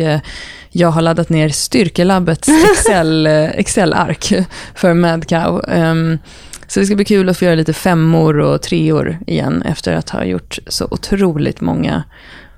jag 0.69 0.89
har 0.89 1.01
laddat 1.01 1.29
ner 1.29 1.49
Styrkelabbets 1.49 2.49
Excel, 2.71 3.27
Excel-ark 3.27 4.33
för 4.75 4.93
MadCow. 4.93 5.61
Um, 5.67 6.19
så 6.67 6.79
det 6.79 6.85
ska 6.85 6.95
bli 6.95 7.05
kul 7.05 7.29
att 7.29 7.37
få 7.37 7.45
göra 7.45 7.55
lite 7.55 7.73
femmor 7.73 8.39
och 8.39 8.61
treor 8.61 9.17
igen 9.27 9.61
efter 9.61 9.93
att 9.93 10.09
ha 10.09 10.23
gjort 10.23 10.59
så 10.67 10.87
otroligt 10.91 11.61
många 11.61 12.03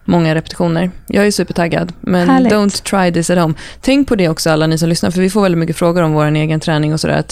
många 0.10 0.36
repetitioner. 0.36 0.92
Jag 1.08 1.28
är 1.28 1.32
supertaggad, 1.32 1.94
men 2.02 2.30
Härligt. 2.30 2.54
don't 2.54 2.84
try 2.84 3.14
this 3.14 3.30
at 3.30 3.38
home. 3.38 3.54
Tänk 3.82 4.08
på 4.08 4.16
det 4.16 4.30
också 4.30 4.50
alla 4.50 4.68
ni 4.68 4.78
som 4.78 4.90
lyssnar, 4.90 5.12
för 5.12 5.22
vi 5.22 5.30
får 5.30 5.42
väldigt 5.42 5.60
mycket 5.60 5.76
frågor 5.78 6.02
om 6.02 6.14
vår 6.14 6.26
egen 6.26 6.60
träning 6.60 6.94
och 6.94 7.00
sådär. 7.00 7.24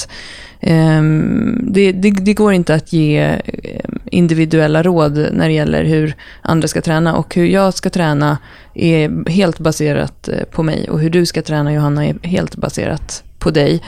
Um, 0.62 1.60
det, 1.74 1.91
det, 1.91 2.12
det, 2.12 2.34
går 2.34 2.53
inte 2.53 2.75
att 2.75 2.93
ge 2.93 3.17
ehm, 3.17 4.00
individuella 4.05 4.84
råd 4.84 5.27
när 5.31 5.48
det 5.48 5.53
gäller 5.53 5.84
hur 5.84 6.15
andra 6.41 6.67
ska 6.67 6.81
träna 6.81 7.15
och 7.15 7.36
hur 7.36 7.46
jag 7.46 7.74
ska 7.74 7.89
träna 7.89 8.38
är 8.74 9.29
helt 9.29 9.60
baserat 9.60 10.27
eh, 10.27 10.43
på 10.43 10.63
mig 10.63 10.89
och 10.89 11.00
hur 11.00 11.10
du 11.10 11.25
ska 11.25 11.41
träna 11.41 11.74
Johanna 11.74 12.05
är 12.05 12.15
helt 12.24 12.55
baserat 12.55 13.24
på 13.39 13.51
dig. 13.51 13.84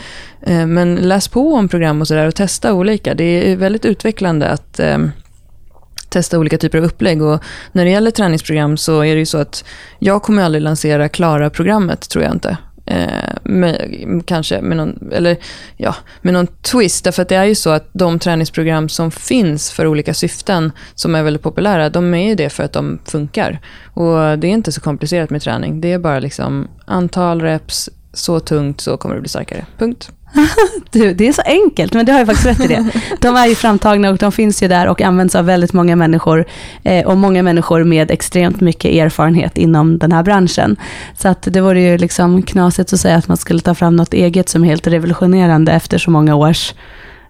Ehm, 0.45 0.73
men 0.73 0.95
läs 0.95 1.27
på 1.27 1.53
om 1.53 1.69
program 1.69 2.01
och 2.01 2.07
sådär 2.07 2.27
och 2.27 2.35
testa 2.35 2.73
olika. 2.73 3.13
Det 3.13 3.51
är 3.51 3.55
väldigt 3.55 3.85
utvecklande 3.85 4.47
att 4.47 4.79
testa 6.09 6.39
olika 6.39 6.57
typer 6.57 6.77
av 6.77 6.83
upplägg. 6.83 7.21
Och 7.21 7.43
när 7.71 7.85
det 7.85 7.91
gäller 7.91 8.11
träningsprogram 8.11 8.77
så 8.77 9.01
är 9.01 9.13
det 9.13 9.19
ju 9.19 9.25
så 9.25 9.37
att 9.37 9.63
jag 9.99 10.23
kommer 10.23 10.43
aldrig 10.43 10.61
lansera 10.61 11.09
Klara-programmet, 11.09 12.09
tror 12.09 12.23
jag 12.23 12.33
inte. 12.33 12.57
Eh, 12.85 13.33
med, 13.43 13.95
kanske 14.25 14.61
med 14.61 14.77
någon, 14.77 15.11
eller, 15.11 15.37
ja, 15.77 15.95
med 16.21 16.33
någon 16.33 16.47
twist. 16.47 17.03
Därför 17.03 17.21
att 17.21 17.29
det 17.29 17.35
är 17.35 17.45
ju 17.45 17.55
så 17.55 17.69
att 17.69 17.89
de 17.93 18.19
träningsprogram 18.19 18.89
som 18.89 19.11
finns 19.11 19.71
för 19.71 19.87
olika 19.87 20.13
syften, 20.13 20.71
som 20.95 21.15
är 21.15 21.23
väldigt 21.23 21.43
populära, 21.43 21.89
de 21.89 22.13
är 22.13 22.29
ju 22.29 22.35
det 22.35 22.49
för 22.49 22.63
att 22.63 22.73
de 22.73 22.99
funkar. 23.05 23.59
Och 23.93 24.39
det 24.39 24.47
är 24.47 24.51
inte 24.51 24.71
så 24.71 24.81
komplicerat 24.81 25.29
med 25.29 25.41
träning. 25.41 25.81
Det 25.81 25.91
är 25.91 25.99
bara 25.99 26.19
liksom 26.19 26.67
antal 26.85 27.41
reps, 27.41 27.89
så 28.13 28.39
tungt 28.39 28.81
så 28.81 28.97
kommer 28.97 29.15
du 29.15 29.21
bli 29.21 29.29
starkare. 29.29 29.65
Punkt. 29.77 30.11
du, 30.91 31.13
det 31.13 31.27
är 31.27 31.33
så 31.33 31.41
enkelt, 31.45 31.93
men 31.93 32.05
du 32.05 32.11
har 32.11 32.19
ju 32.19 32.25
faktiskt 32.25 32.47
rätt 32.47 32.59
i 32.59 32.67
det. 32.67 32.85
De 33.21 33.35
är 33.35 33.47
ju 33.47 33.55
framtagna 33.55 34.09
och 34.09 34.17
de 34.17 34.31
finns 34.31 34.63
ju 34.63 34.67
där 34.67 34.87
och 34.87 35.01
används 35.01 35.35
av 35.35 35.45
väldigt 35.45 35.73
många 35.73 35.95
människor. 35.95 36.45
Eh, 36.83 37.07
och 37.07 37.17
många 37.17 37.43
människor 37.43 37.83
med 37.83 38.11
extremt 38.11 38.61
mycket 38.61 38.91
erfarenhet 38.91 39.57
inom 39.57 39.97
den 39.97 40.11
här 40.11 40.23
branschen. 40.23 40.75
Så 41.17 41.27
att 41.27 41.41
det 41.41 41.61
vore 41.61 41.81
ju 41.81 41.97
liksom 41.97 42.41
knasigt 42.41 42.93
att 42.93 42.99
säga 42.99 43.15
att 43.15 43.27
man 43.27 43.37
skulle 43.37 43.59
ta 43.59 43.75
fram 43.75 43.95
något 43.95 44.13
eget 44.13 44.49
som 44.49 44.63
är 44.63 44.67
helt 44.67 44.87
revolutionerande 44.87 45.71
efter 45.71 45.97
så 45.97 46.11
många 46.11 46.35
års 46.35 46.73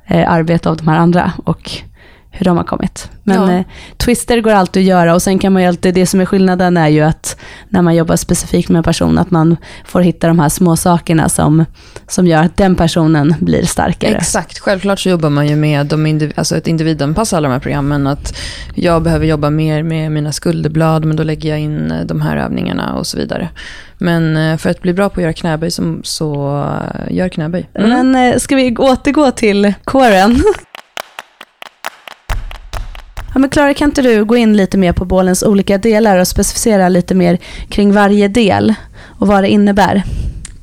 eh, 0.08 0.32
arbete 0.32 0.70
av 0.70 0.78
de 0.78 0.88
här 0.88 0.98
andra. 0.98 1.32
Och 1.44 1.72
hur 2.32 2.46
de 2.46 2.58
har 2.58 2.64
kommit. 2.64 3.12
Men 3.24 3.50
ja. 3.50 3.58
eh, 3.58 3.66
twister 3.98 4.42
går 4.42 4.52
alltid 4.52 4.82
att 4.82 4.88
göra 4.88 5.14
och 5.14 5.22
sen 5.22 5.40
kan 5.40 5.54
man 5.54 5.62
ju 5.62 5.68
alltid, 5.68 5.94
det 5.94 6.06
som 6.06 6.22
är 6.22 6.26
skillnaden 6.26 6.78
är 6.78 6.88
ju 6.88 7.02
att 7.02 7.40
när 7.70 7.82
man 7.82 7.96
jobbar 7.96 8.16
specifikt 8.16 8.70
med 8.70 8.78
en 8.78 8.84
person, 8.84 9.18
att 9.18 9.32
man 9.32 9.58
får 9.86 10.02
hitta 10.02 10.28
de 10.28 10.40
här 10.40 10.50
små 10.50 10.78
sakerna 10.78 11.30
som, 11.30 11.66
som 12.08 12.28
gör 12.28 12.44
att 12.44 12.58
den 12.58 12.76
personen 12.76 13.36
blir 13.40 13.66
starkare. 13.66 14.16
Exakt, 14.16 14.60
självklart 14.60 15.00
så 15.00 15.10
jobbar 15.10 15.30
man 15.30 15.48
ju 15.48 15.56
med 15.56 15.86
de 15.86 16.06
indiv 16.06 16.34
alltså 16.36 16.58
ett 16.58 16.68
individanpassa 16.68 17.38
alla 17.38 17.48
de 17.48 17.54
här 17.54 17.60
programmen. 17.60 18.08
Att 18.08 18.38
jag 18.76 19.04
behöver 19.04 19.26
jobba 19.26 19.50
mer 19.50 19.84
med 19.84 20.12
mina 20.12 20.32
skulderblad, 20.32 21.06
men 21.06 21.18
då 21.18 21.24
lägger 21.24 21.50
jag 21.50 21.60
in 21.60 21.92
eh, 21.92 22.06
de 22.06 22.22
här 22.22 22.38
övningarna 22.38 22.94
och 22.94 23.08
så 23.08 23.18
vidare. 23.18 23.50
Men 23.98 24.38
eh, 24.38 24.58
för 24.58 24.70
att 24.70 24.82
bli 24.82 24.94
bra 24.94 25.10
på 25.10 25.20
att 25.20 25.24
göra 25.24 25.34
knäböj 25.34 25.72
så, 25.72 25.98
så 26.04 26.60
eh, 26.64 27.16
gör 27.16 27.30
knäböj. 27.30 27.70
Mm. 27.74 28.12
Men 28.12 28.40
ska 28.40 28.56
vi 28.56 28.76
återgå 28.78 29.32
till 29.32 29.74
kåren? 29.84 30.44
Ja, 33.40 33.42
men 33.42 33.50
Klara, 33.50 33.74
kan 33.74 33.90
inte 33.90 34.02
du 34.02 34.26
gå 34.26 34.36
in 34.36 34.58
lite 34.58 34.78
mer 34.78 34.94
på 34.94 35.06
bålens 35.06 35.44
olika 35.44 35.78
delar 35.78 36.18
och 36.18 36.28
specificera 36.28 36.90
lite 36.90 37.16
mer 37.16 37.38
kring 37.70 37.94
varje 37.94 38.28
del 38.28 38.74
och 39.20 39.28
vad 39.28 39.44
det 39.44 39.50
innebär? 39.50 40.04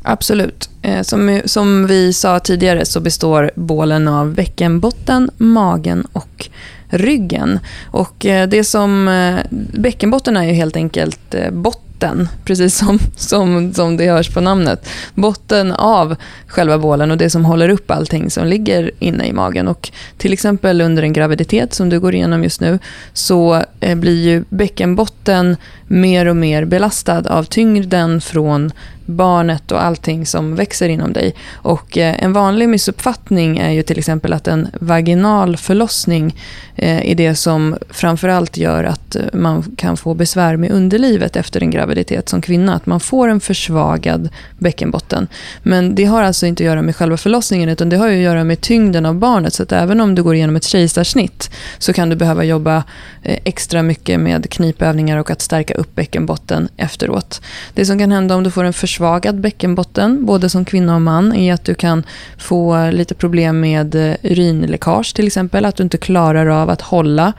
Absolut. 0.03 0.71
Eh, 0.83 1.03
som, 1.03 1.41
som 1.45 1.87
vi 1.87 2.13
sa 2.13 2.41
tidigare 2.41 2.85
så 2.85 3.01
består 3.01 3.51
bålen 3.55 4.09
av 4.09 4.35
bäckenbotten, 4.35 5.31
magen 5.37 6.07
och 6.13 6.49
ryggen. 6.89 7.59
Och 7.91 8.27
eh, 8.27 8.49
det 8.49 8.65
som, 8.65 9.09
eh, 9.09 9.39
bäckenbotten 9.73 10.37
är 10.37 10.45
ju 10.45 10.53
helt 10.53 10.77
enkelt 10.77 11.35
botten 11.53 11.86
botten, 11.97 12.29
precis 12.45 12.77
som, 12.77 12.99
som, 13.17 13.75
som 13.75 13.97
det 13.97 14.11
hörs 14.11 14.35
på 14.35 14.41
namnet. 14.41 14.89
Botten 15.15 15.73
av 15.73 16.17
själva 16.47 16.79
bålen 16.79 17.11
och 17.11 17.19
det 17.19 17.31
som 17.31 17.45
håller 17.45 17.69
upp 17.69 17.91
allting 17.91 18.31
som 18.31 18.47
ligger 18.47 18.91
inne 18.99 19.27
i 19.27 19.33
magen. 19.33 19.69
Och 19.69 19.91
till 20.19 20.33
exempel 20.33 20.81
under 20.81 21.03
en 21.03 21.13
graviditet 21.13 21.75
som 21.75 21.89
du 21.89 22.01
går 22.01 22.15
igenom 22.15 22.43
just 22.43 22.61
nu 22.61 22.79
så 23.13 23.65
eh, 23.81 23.95
blir 23.95 24.25
ju 24.25 24.45
bäckenbotten 24.49 25.57
mer 25.87 26.27
och 26.27 26.37
mer 26.37 26.65
belastad 26.65 27.23
av 27.29 27.45
tyngden 27.45 28.21
från 28.21 28.73
barnet 29.07 29.73
och 29.73 29.85
allting 29.85 30.27
som 30.27 30.55
växer 30.55 30.89
inom 30.89 31.13
dig. 31.13 31.35
Och 31.55 31.99
eh, 31.99 32.15
en 32.19 32.33
vanlig 32.33 32.69
missuppfattning 32.69 33.59
är 33.59 33.71
ju 33.71 33.83
till 33.83 33.99
exempel 33.99 34.33
att 34.33 34.49
en 34.49 34.69
vaginal 34.81 35.57
förlossning 35.57 36.37
eh, 36.77 37.11
är 37.11 37.15
det 37.15 37.35
som 37.35 37.77
framförallt 37.91 38.57
gör 38.57 38.85
att 38.85 39.17
eh, 39.17 39.23
man 39.33 39.63
kan 39.77 39.97
få 39.97 40.15
besvär 40.15 40.57
med 40.57 40.71
underlivet 40.71 41.37
efter 41.37 41.61
en 41.61 41.71
graviditet 41.71 42.29
som 42.29 42.41
kvinna. 42.41 42.75
Att 42.75 42.87
man 42.87 43.01
får 43.01 43.29
en 43.29 43.41
försvagad 43.41 44.29
bäckenbotten. 44.59 45.29
Men 45.63 45.95
det 45.95 46.05
har 46.05 46.23
alltså 46.23 46.47
inte 46.47 46.63
att 46.63 46.67
göra 46.67 46.83
med 46.83 46.97
själva 46.97 47.17
förlossningen 47.17 47.69
utan 47.69 47.89
det 47.89 47.97
har 47.97 48.09
att 48.09 48.15
göra 48.15 48.45
med 48.45 48.61
tyngden 48.61 49.07
av 49.07 49.15
barnet. 49.15 49.55
Så 49.55 49.63
att 49.63 49.73
även 49.73 50.01
om 50.01 50.15
du 50.15 50.23
går 50.23 50.35
igenom 50.35 50.57
ett 50.57 50.65
kejsarsnitt 50.65 51.51
så 51.79 51.93
kan 51.93 52.09
du 52.09 52.17
behöva 52.17 52.45
jobba 52.45 52.85
extra 53.23 53.83
mycket 53.83 54.21
med 54.21 54.51
knipövningar 54.51 55.17
och 55.17 55.31
att 55.31 55.41
stärka 55.41 55.75
upp 55.75 55.95
bäckenbotten 55.95 56.69
efteråt. 56.77 57.41
Det 57.75 57.87
som 57.87 57.99
kan 57.99 58.13
hända 58.13 58.37
om 58.37 58.43
du 58.43 58.51
får 58.51 58.65
en 58.65 58.73
försvagad 58.73 58.96
bäckenbotten, 59.35 60.27
både 60.27 60.49
som 60.49 60.65
kvinna 60.65 60.95
och 60.95 61.03
man, 61.03 61.33
är 61.33 61.55
att 61.55 61.65
du 61.65 61.75
kan 61.75 62.03
få 62.39 62.91
lite 62.91 63.15
problem 63.15 63.61
med 63.61 63.95
eh, 63.95 64.17
urinläckage 64.23 65.15
till 65.15 65.27
exempel. 65.27 65.65
Att 65.65 65.77
du 65.77 65.83
inte 65.83 65.99
klarar 65.99 66.47
av 66.47 66.71
att 66.71 66.81
hålla 66.81 67.33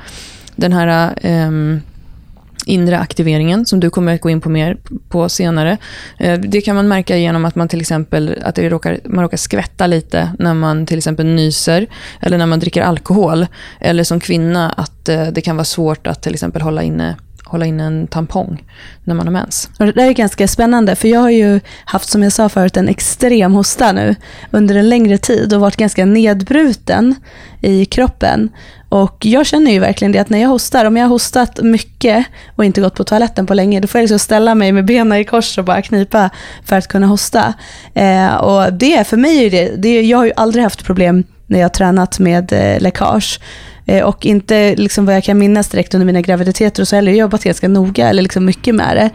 den 0.55 0.73
här 0.73 1.15
um, 1.23 1.81
inre 2.67 2.99
aktiveringen, 2.99 3.65
som 3.65 3.79
du 3.79 3.89
kommer 3.89 4.15
att 4.15 4.21
gå 4.21 4.29
in 4.29 4.41
på 4.41 4.49
mer 4.49 4.77
på 5.09 5.29
senare. 5.29 5.77
Eh, 6.17 6.39
det 6.39 6.61
kan 6.61 6.75
man 6.75 6.87
märka 6.87 7.17
genom 7.17 7.45
att 7.45 7.55
man 7.55 7.67
till 7.67 7.81
exempel 7.81 8.41
att 8.43 8.55
det 8.55 8.69
råkar, 8.69 8.99
man 9.05 9.23
råkar 9.23 9.37
skvätta 9.37 9.87
lite 9.87 10.31
när 10.39 10.53
man 10.53 10.85
till 10.85 10.97
exempel 10.97 11.25
nyser, 11.25 11.87
eller 12.19 12.37
när 12.37 12.45
man 12.45 12.59
dricker 12.59 12.81
alkohol. 12.81 13.47
Eller 13.79 14.03
som 14.03 14.19
kvinna 14.19 14.69
att 14.69 15.09
eh, 15.09 15.27
det 15.27 15.41
kan 15.41 15.55
vara 15.55 15.65
svårt 15.65 16.07
att 16.07 16.21
till 16.21 16.33
exempel 16.33 16.61
hålla 16.61 16.83
inne 16.83 17.15
hålla 17.47 17.65
in 17.65 17.79
en 17.79 18.07
tampong 18.07 18.63
när 19.03 19.15
man 19.15 19.27
har 19.27 19.33
mens. 19.33 19.69
Och 19.79 19.85
det 19.85 19.91
där 19.91 20.07
är 20.07 20.13
ganska 20.13 20.47
spännande, 20.47 20.95
för 20.95 21.07
jag 21.07 21.19
har 21.19 21.29
ju 21.29 21.59
haft, 21.85 22.09
som 22.09 22.23
jag 22.23 22.31
sa 22.31 22.49
förut, 22.49 22.77
en 22.77 22.89
extrem 22.89 23.53
hosta 23.53 23.91
nu 23.91 24.15
under 24.51 24.75
en 24.75 24.89
längre 24.89 25.17
tid 25.17 25.53
och 25.53 25.61
varit 25.61 25.75
ganska 25.75 26.05
nedbruten 26.05 27.15
i 27.61 27.85
kroppen. 27.85 28.49
Och 28.89 29.25
jag 29.25 29.45
känner 29.45 29.71
ju 29.71 29.79
verkligen 29.79 30.11
det 30.11 30.19
att 30.19 30.29
när 30.29 30.41
jag 30.41 30.49
hostar, 30.49 30.85
om 30.85 30.97
jag 30.97 31.03
har 31.03 31.09
hostat 31.09 31.59
mycket 31.63 32.25
och 32.55 32.65
inte 32.65 32.81
gått 32.81 32.95
på 32.95 33.03
toaletten 33.03 33.45
på 33.45 33.53
länge, 33.53 33.79
då 33.79 33.87
får 33.87 33.99
jag 33.99 34.03
liksom 34.03 34.19
ställa 34.19 34.55
mig 34.55 34.71
med 34.71 34.85
benen 34.85 35.17
i 35.17 35.23
kors 35.23 35.57
och 35.57 35.65
bara 35.65 35.81
knipa 35.81 36.29
för 36.65 36.75
att 36.75 36.87
kunna 36.87 37.07
hosta. 37.07 37.53
Eh, 37.93 38.35
och 38.35 38.73
det, 38.73 39.07
för 39.07 39.17
mig 39.17 39.45
är 39.45 39.51
det, 39.51 39.75
det, 39.77 40.01
jag 40.01 40.17
har 40.17 40.25
ju 40.25 40.31
aldrig 40.35 40.63
haft 40.63 40.85
problem 40.85 41.23
när 41.47 41.59
jag 41.59 41.65
har 41.65 41.69
tränat 41.69 42.19
med 42.19 42.53
eh, 42.53 42.81
läckage. 42.81 43.39
Eh, 43.87 44.03
och 44.03 44.25
inte 44.25 44.75
liksom 44.75 45.05
vad 45.05 45.15
jag 45.15 45.23
kan 45.23 45.37
minnas 45.37 45.69
direkt 45.69 45.93
under 45.93 46.05
mina 46.05 46.21
graviditeter 46.21 46.83
och 46.83 46.87
så 46.87 46.95
heller. 46.95 47.11
Jag 47.11 47.17
har 47.17 47.21
jobbat 47.21 47.43
ganska 47.43 47.67
noga 47.67 48.09
eller 48.09 48.21
liksom 48.21 48.45
mycket 48.45 48.75
med 48.75 48.97
det. 48.97 49.09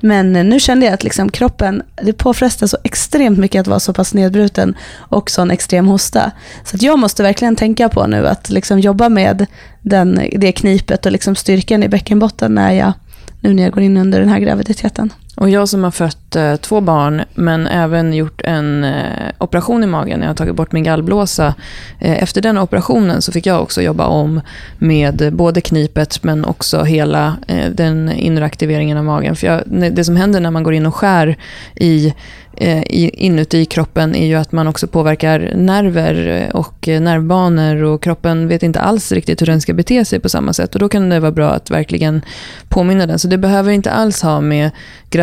Men 0.00 0.36
eh, 0.36 0.44
nu 0.44 0.60
kände 0.60 0.86
jag 0.86 0.94
att 0.94 1.04
liksom 1.04 1.30
kroppen, 1.30 1.82
det 2.02 2.12
påfrestar 2.12 2.66
så 2.66 2.78
extremt 2.84 3.38
mycket 3.38 3.60
att 3.60 3.66
vara 3.66 3.80
så 3.80 3.92
pass 3.92 4.14
nedbruten 4.14 4.74
och 4.94 5.30
sån 5.30 5.50
extrem 5.50 5.86
hosta. 5.86 6.30
Så 6.64 6.76
jag 6.80 6.98
måste 6.98 7.22
verkligen 7.22 7.56
tänka 7.56 7.88
på 7.88 8.06
nu 8.06 8.26
att 8.26 8.50
liksom 8.50 8.80
jobba 8.80 9.08
med 9.08 9.46
den, 9.82 10.20
det 10.32 10.52
knipet 10.52 11.06
och 11.06 11.12
liksom 11.12 11.34
styrkan 11.34 11.82
i 11.82 11.88
bäckenbotten 11.88 12.54
när 12.54 12.72
jag, 12.72 12.92
nu 13.40 13.54
när 13.54 13.62
jag 13.62 13.72
går 13.72 13.82
in 13.82 13.96
under 13.96 14.20
den 14.20 14.28
här 14.28 14.38
graviditeten. 14.38 15.12
Och 15.36 15.50
jag 15.50 15.68
som 15.68 15.84
har 15.84 15.90
fött 15.90 16.36
eh, 16.36 16.56
två 16.56 16.80
barn, 16.80 17.22
men 17.34 17.66
även 17.66 18.14
gjort 18.14 18.40
en 18.44 18.84
eh, 18.84 19.30
operation 19.38 19.84
i 19.84 19.86
magen, 19.86 20.20
jag 20.20 20.28
har 20.28 20.34
tagit 20.34 20.54
bort 20.54 20.72
min 20.72 20.84
gallblåsa. 20.84 21.54
Eh, 21.98 22.22
efter 22.22 22.42
den 22.42 22.58
operationen 22.58 23.22
så 23.22 23.32
fick 23.32 23.46
jag 23.46 23.62
också 23.62 23.82
jobba 23.82 24.06
om 24.06 24.40
med 24.78 25.32
både 25.32 25.60
knipet, 25.60 26.22
men 26.22 26.44
också 26.44 26.82
hela 26.82 27.36
eh, 27.48 27.70
den 27.70 28.12
inre 28.12 28.44
aktiveringen 28.44 28.98
av 28.98 29.04
magen. 29.04 29.36
För 29.36 29.46
jag, 29.46 29.62
det 29.66 30.04
som 30.04 30.16
händer 30.16 30.40
när 30.40 30.50
man 30.50 30.62
går 30.62 30.74
in 30.74 30.86
och 30.86 30.94
skär 30.94 31.36
eh, 32.56 32.82
i 32.82 33.10
inuti 33.14 33.64
kroppen 33.64 34.14
är 34.14 34.26
ju 34.26 34.34
att 34.34 34.52
man 34.52 34.66
också 34.66 34.86
påverkar 34.86 35.52
nerver 35.54 36.48
och 36.54 36.88
eh, 36.88 37.00
nervbanor 37.00 37.82
och 37.82 38.02
kroppen 38.02 38.48
vet 38.48 38.62
inte 38.62 38.80
alls 38.80 39.12
riktigt 39.12 39.42
hur 39.42 39.46
den 39.46 39.60
ska 39.60 39.72
bete 39.74 40.04
sig 40.04 40.20
på 40.20 40.28
samma 40.28 40.52
sätt. 40.52 40.74
Och 40.74 40.80
Då 40.80 40.88
kan 40.88 41.08
det 41.08 41.20
vara 41.20 41.32
bra 41.32 41.50
att 41.50 41.70
verkligen 41.70 42.22
påminna 42.68 43.06
den. 43.06 43.18
Så 43.18 43.28
det 43.28 43.38
behöver 43.38 43.72
inte 43.72 43.90
alls 43.90 44.22
ha 44.22 44.40
med 44.40 44.70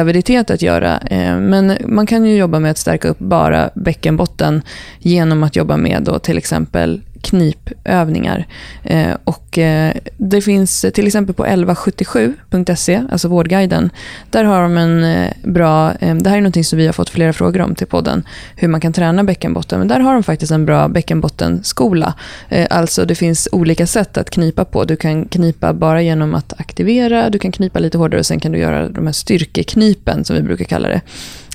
graviditet 0.01 0.50
att 0.50 0.62
göra. 0.62 0.98
Eh, 0.98 1.39
men 1.39 1.77
man 1.86 2.05
kan 2.05 2.25
ju 2.25 2.36
jobba 2.36 2.60
med 2.60 2.72
att 2.72 2.77
stärka 2.77 3.08
upp 3.08 3.20
bara 3.20 3.70
bäckenbotten 3.75 4.62
genom 5.00 5.43
att 5.43 5.55
jobba 5.55 5.77
med 5.77 6.03
då 6.03 6.20
till 6.20 6.38
exempel 6.38 7.01
knipövningar. 7.22 8.48
Eh, 8.84 9.16
och 9.24 9.58
eh, 9.58 9.94
det 10.18 10.42
finns 10.42 10.86
till 10.94 11.08
exempel 11.08 11.36
på 11.36 11.46
1177.se, 11.46 13.04
alltså 13.12 13.28
Vårdguiden. 13.28 13.90
Där 14.30 14.44
har 14.44 14.62
de 14.62 14.78
en 14.78 15.04
eh, 15.04 15.32
bra, 15.44 15.94
eh, 16.00 16.16
det 16.16 16.30
här 16.30 16.38
är 16.38 16.42
något 16.42 16.66
som 16.66 16.78
vi 16.78 16.86
har 16.86 16.94
fått 16.94 17.10
flera 17.10 17.34
frågor 17.34 17.62
om 17.62 17.75
till 17.75 17.88
podden, 17.88 18.24
hur 18.56 18.68
man 18.68 18.82
kan 18.82 18.94
träna 18.94 19.24
bäckenbotten. 19.24 19.80
Men 19.80 19.88
där 19.88 20.00
har 20.00 20.13
de 20.13 20.24
faktiskt 20.24 20.51
en 20.51 20.66
bra 20.66 20.88
bäckenbottenskola. 20.88 22.13
Eh, 22.50 22.68
alltså 22.70 23.06
det 23.06 23.16
finns 23.16 23.50
olika 23.51 23.88
sätt 23.88 24.18
att 24.18 24.30
knipa 24.30 24.66
på. 24.66 24.84
Du 24.84 24.96
kan 24.96 25.25
knipa 25.25 25.74
bara 25.74 26.01
genom 26.01 26.36
att 26.36 26.54
aktivera, 26.60 27.30
du 27.30 27.40
kan 27.40 27.51
knipa 27.51 27.80
lite 27.80 27.98
hårdare 27.98 28.20
och 28.20 28.25
sen 28.25 28.40
kan 28.40 28.51
du 28.51 28.60
göra 28.60 28.90
de 28.90 29.06
här 29.06 29.13
styrkeknipen 29.13 30.25
som 30.25 30.36
vi 30.36 30.42
brukar 30.42 30.66
kalla 30.66 30.90
det. 30.90 31.01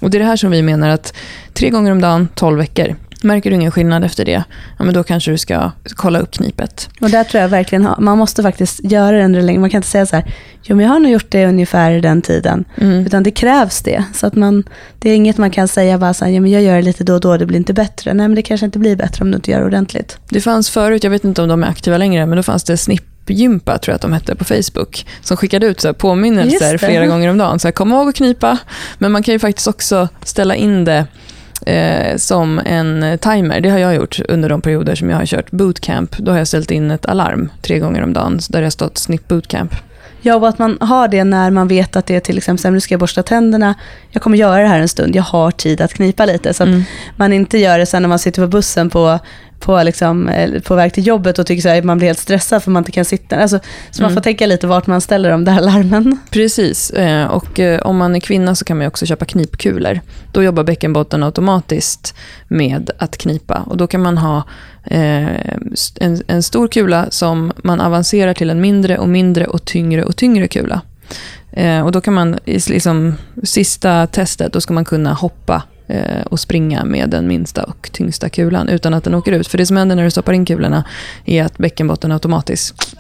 Och 0.03 0.11
det 0.11 0.17
är 0.17 0.21
det 0.21 0.27
här 0.27 0.37
som 0.37 0.51
vi 0.51 0.63
menar 0.63 0.89
att 0.89 1.15
tre 1.53 1.71
gånger 1.71 1.93
om 1.93 2.01
dagen, 2.01 2.29
12 2.35 2.59
veckor, 2.59 2.97
Märker 3.23 3.51
du 3.51 3.57
ingen 3.57 3.71
skillnad 3.71 4.05
efter 4.05 4.25
det, 4.25 4.45
ja, 4.79 4.85
men 4.85 4.95
då 4.95 5.03
kanske 5.05 5.31
du 5.31 5.39
ska 5.39 5.71
kolla 5.95 6.19
upp 6.19 6.31
knipet. 6.31 6.89
Och 7.01 7.11
där 7.11 7.25
tror 7.25 7.43
jag 7.43 7.49
verkligen, 7.49 7.89
man 7.99 8.19
måste 8.19 8.43
faktiskt 8.43 8.81
göra 8.85 9.17
det 9.17 9.25
under 9.25 9.43
länge. 9.43 9.59
Man 9.59 9.71
kan 9.71 9.79
inte 9.79 9.89
säga 9.89 10.07
så 10.07 10.17
här, 10.17 10.33
jo 10.63 10.77
men 10.77 10.85
jag 10.85 10.93
har 10.93 10.99
nog 10.99 11.13
gjort 11.13 11.31
det 11.31 11.47
ungefär 11.47 11.91
i 11.91 12.01
den 12.01 12.23
tiden. 12.23 12.65
Mm. 12.77 13.07
Utan 13.07 13.23
det 13.23 13.31
krävs 13.31 13.83
det. 13.83 14.05
Så 14.15 14.27
att 14.27 14.35
man, 14.35 14.65
det 14.99 15.11
är 15.11 15.15
inget 15.15 15.39
man 15.39 15.51
kan 15.51 15.69
säga 15.69 15.99
bara 15.99 16.15
så 16.15 16.25
här, 16.25 16.33
ja 16.33 16.41
men 16.41 16.51
jag 16.51 16.63
gör 16.63 16.77
det 16.77 16.83
lite 16.83 17.05
då 17.05 17.15
och 17.15 17.21
då, 17.21 17.37
det 17.37 17.47
blir 17.47 17.59
inte 17.59 17.73
bättre. 17.73 18.15
Nej 18.15 18.29
men 18.29 18.35
det 18.35 18.43
kanske 18.43 18.67
inte 18.67 18.79
blir 18.79 18.97
bättre 18.97 19.25
om 19.25 19.31
du 19.31 19.37
inte 19.37 19.51
gör 19.51 19.61
det 19.61 19.67
ordentligt. 19.67 20.19
Det 20.29 20.41
fanns 20.41 20.71
förut, 20.71 21.05
jag 21.05 21.11
vet 21.11 21.25
inte 21.25 21.43
om 21.43 21.49
de 21.49 21.63
är 21.63 21.69
aktiva 21.69 21.99
längre, 21.99 22.27
men 22.27 22.37
då 22.37 22.43
fanns 22.43 22.65
det 22.65 22.77
snipp 22.77 23.05
Gympa 23.29 23.79
tror 23.79 23.93
jag 23.93 23.97
att 23.97 24.03
de 24.03 24.13
hette 24.13 24.35
på 24.35 24.45
Facebook, 24.45 25.07
som 25.23 25.37
skickade 25.37 25.67
ut 25.67 25.81
så 25.81 25.95
påminnelser 25.95 26.79
flera 26.79 27.07
gånger 27.07 27.31
om 27.31 27.39
dagen. 27.39 27.59
Så 27.59 27.69
här, 27.69 27.73
kom 27.73 27.93
ihåg 27.93 28.09
att 28.09 28.15
knipa, 28.15 28.59
men 28.99 29.13
man 29.13 29.23
kan 29.23 29.33
ju 29.33 29.39
faktiskt 29.39 29.69
också 29.69 30.09
ställa 30.23 30.55
in 30.55 30.85
det 30.85 31.07
eh, 31.63 32.17
som 32.17 32.61
en 32.65 33.19
timer. 33.19 33.61
Det 33.61 33.71
har 33.71 33.79
jag 33.79 33.95
gjort 33.95 34.21
under 34.29 34.49
de 34.49 34.61
perioder 34.61 34.95
som 34.95 35.11
jag 35.11 35.17
har 35.17 35.27
kört 35.27 35.51
bootcamp. 35.51 36.17
Då 36.19 36.31
har 36.31 36.39
jag 36.39 36.49
ställt 36.49 36.71
in 36.71 36.91
ett 36.91 37.07
alarm 37.07 37.51
tre 37.63 37.79
gånger 37.79 38.03
om 38.03 38.13
dagen 38.13 38.41
där 38.49 38.61
det 38.61 38.67
har 38.67 38.71
stått 38.71 38.99
snitt 38.99 39.29
bootcamp. 39.29 39.75
Ja, 40.27 40.37
och 40.37 40.49
att 40.49 40.59
man 40.59 40.79
har 40.81 41.09
det 41.09 41.25
när 41.25 41.51
man 41.51 41.69
vet 41.69 41.97
att 41.97 42.07
det 42.07 42.17
är 42.17 42.21
till 42.21 42.39
exempel, 42.39 42.73
nu 42.73 42.81
ska 42.81 42.93
jag 42.93 43.01
borsta 43.01 43.23
tänderna, 43.23 43.75
jag 44.11 44.23
kommer 44.23 44.39
göra 44.39 44.63
det 44.63 44.69
här 44.69 44.81
en 44.81 44.89
stund, 44.89 45.17
jag 45.17 45.23
har 45.23 45.51
tid 45.51 45.81
att 45.81 45.95
knipa 45.95 46.27
lite. 46.27 46.55
Så 46.55 46.63
att 46.63 46.69
mm. 46.69 46.85
man 47.17 47.33
inte 47.33 47.59
gör 47.59 47.79
det 47.79 47.87
sen 47.87 48.03
när 48.03 48.09
man 48.09 48.19
sitter 48.19 48.43
på 48.43 48.49
bussen 48.49 48.91
på 48.91 49.19
på, 49.61 49.83
liksom, 49.83 50.29
eh, 50.29 50.61
på 50.61 50.75
väg 50.75 50.93
till 50.93 51.07
jobbet 51.07 51.39
och 51.39 51.47
tycker 51.47 51.79
att 51.79 51.85
man 51.85 51.99
blir 51.99 52.07
helt 52.07 52.19
stressad 52.19 52.63
för 52.63 52.71
man 52.71 52.81
inte 52.81 52.93
kan 52.93 53.05
sitta. 53.05 53.37
Alltså, 53.37 53.59
så 53.91 54.03
mm. 54.03 54.09
man 54.09 54.15
får 54.15 54.23
tänka 54.23 54.47
lite 54.47 54.67
vart 54.67 54.87
man 54.87 55.01
ställer 55.01 55.31
de 55.31 55.45
där 55.45 55.61
larmen. 55.61 56.19
Precis, 56.31 56.91
eh, 56.91 57.27
och 57.27 57.61
eh, 57.61 57.81
om 57.81 57.97
man 57.97 58.17
är 58.17 58.21
kvinna 58.21 58.55
så 58.55 58.65
kan 58.65 58.79
man 58.79 58.87
också 58.87 59.07
köpa 59.07 59.25
knipkulor. 59.25 60.01
Då 60.33 60.43
jobbar 60.43 60.65
bäckenbotten 60.65 61.23
automatiskt 61.23 62.15
med 62.49 62.91
att 62.99 63.19
knipa. 63.19 63.63
Och 63.67 63.77
då 63.77 63.87
kan 63.87 64.03
man 64.03 64.19
ha 64.19 64.43
en, 64.91 66.23
en 66.27 66.43
stor 66.43 66.69
kula 66.69 67.07
som 67.11 67.53
man 67.57 67.81
avancerar 67.81 68.35
till 68.35 68.51
en 68.51 68.61
mindre 68.61 68.99
och 68.99 69.09
mindre 69.09 69.47
och 69.47 69.65
tyngre 69.65 70.05
och 70.05 70.17
tyngre 70.17 70.49
kula. 70.49 70.81
och 71.85 71.93
då 71.93 72.01
kan 72.01 72.15
man, 72.15 72.39
i 72.45 72.59
liksom, 72.69 73.15
sista 73.43 74.07
testet, 74.07 74.53
då 74.53 74.61
ska 74.61 74.75
man 74.75 74.85
kunna 74.85 75.13
hoppa 75.13 75.63
eh, 75.87 76.23
och 76.31 76.41
springa 76.41 76.85
med 76.85 77.11
den 77.11 77.29
minsta 77.29 77.65
och 77.65 77.91
tyngsta 77.93 78.29
kulan 78.29 78.69
utan 78.69 78.95
att 78.95 79.05
den 79.05 79.15
åker 79.15 79.33
ut. 79.33 79.49
För 79.49 79.59
det 79.59 79.67
som 79.67 79.77
händer 79.77 79.97
när 79.97 80.05
du 80.05 80.11
stoppar 80.11 80.33
in 80.33 80.45
kulorna 80.45 80.85
är 81.25 81.45
att 81.45 81.59
bäckenbotten 81.59 82.13
automatiskt 82.13 82.97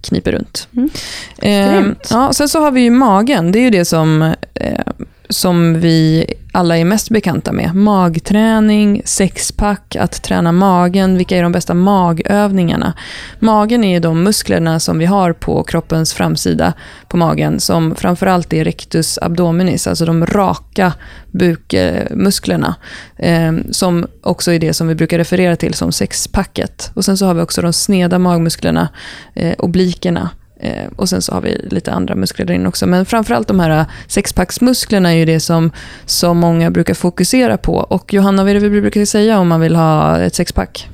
kniper 0.00 0.32
runt. 0.32 0.68
Mm. 0.76 0.90
Eh, 1.38 1.94
ja, 2.10 2.32
sen 2.32 2.48
så 2.48 2.60
har 2.60 2.70
vi 2.70 2.80
ju 2.80 2.90
magen. 2.90 3.52
Det 3.52 3.58
är 3.58 3.62
ju 3.62 3.70
det 3.70 3.84
som, 3.84 4.34
eh, 4.54 4.84
som 5.28 5.80
vi 5.80 6.26
alla 6.52 6.78
är 6.78 6.84
mest 6.84 7.10
bekanta 7.10 7.52
med. 7.52 7.74
Magträning, 7.74 9.02
sexpack, 9.04 9.96
att 9.96 10.22
träna 10.22 10.52
magen. 10.52 11.16
Vilka 11.16 11.36
är 11.36 11.42
de 11.42 11.52
bästa 11.52 11.74
magövningarna? 11.74 12.92
Magen 13.38 13.84
är 13.84 14.00
de 14.00 14.22
musklerna 14.22 14.80
som 14.80 14.98
vi 14.98 15.06
har 15.06 15.32
på 15.32 15.62
kroppens 15.62 16.14
framsida 16.14 16.72
på 17.08 17.16
magen 17.16 17.60
som 17.60 17.94
framförallt 17.94 18.52
är 18.52 18.64
rectus 18.64 19.18
abdominis, 19.22 19.86
alltså 19.86 20.04
de 20.04 20.26
raka 20.26 20.92
bukmusklerna. 21.30 22.74
Eh, 23.16 23.52
som 23.70 24.06
också 24.22 24.52
är 24.52 24.58
det 24.58 24.74
som 24.74 24.88
vi 24.88 24.94
brukar 24.94 25.18
referera 25.18 25.56
till 25.56 25.74
som 25.74 25.92
sexpacket. 25.92 26.90
Och 26.94 27.04
sen 27.04 27.16
så 27.16 27.26
har 27.26 27.34
vi 27.34 27.42
också 27.42 27.62
de 27.62 27.72
sneda 27.72 28.18
magmusklerna, 28.18 28.88
eh, 29.34 29.54
oblikerna 29.58 30.30
Eh, 30.60 30.86
och 30.96 31.08
sen 31.08 31.22
så 31.22 31.34
har 31.34 31.40
vi 31.40 31.68
lite 31.70 31.92
andra 31.92 32.14
muskler 32.14 32.46
där 32.46 32.54
inne 32.54 32.68
också. 32.68 32.86
Men 32.86 33.06
framförallt 33.06 33.48
de 33.48 33.60
här 33.60 33.80
eh, 33.80 33.86
sexpacksmusklerna 34.06 35.12
är 35.12 35.16
ju 35.16 35.24
det 35.24 35.40
som, 35.40 35.70
som 36.06 36.38
många 36.38 36.70
brukar 36.70 36.94
fokusera 36.94 37.56
på. 37.56 37.74
Och 37.74 38.14
Johanna, 38.14 38.42
vad 38.42 38.50
är 38.50 38.60
det 38.60 38.68
vi 38.68 38.80
brukar 38.80 39.04
säga 39.04 39.38
om 39.38 39.48
man 39.48 39.60
vill 39.60 39.76
ha 39.76 40.18
ett 40.18 40.34
sexpack? 40.34 40.88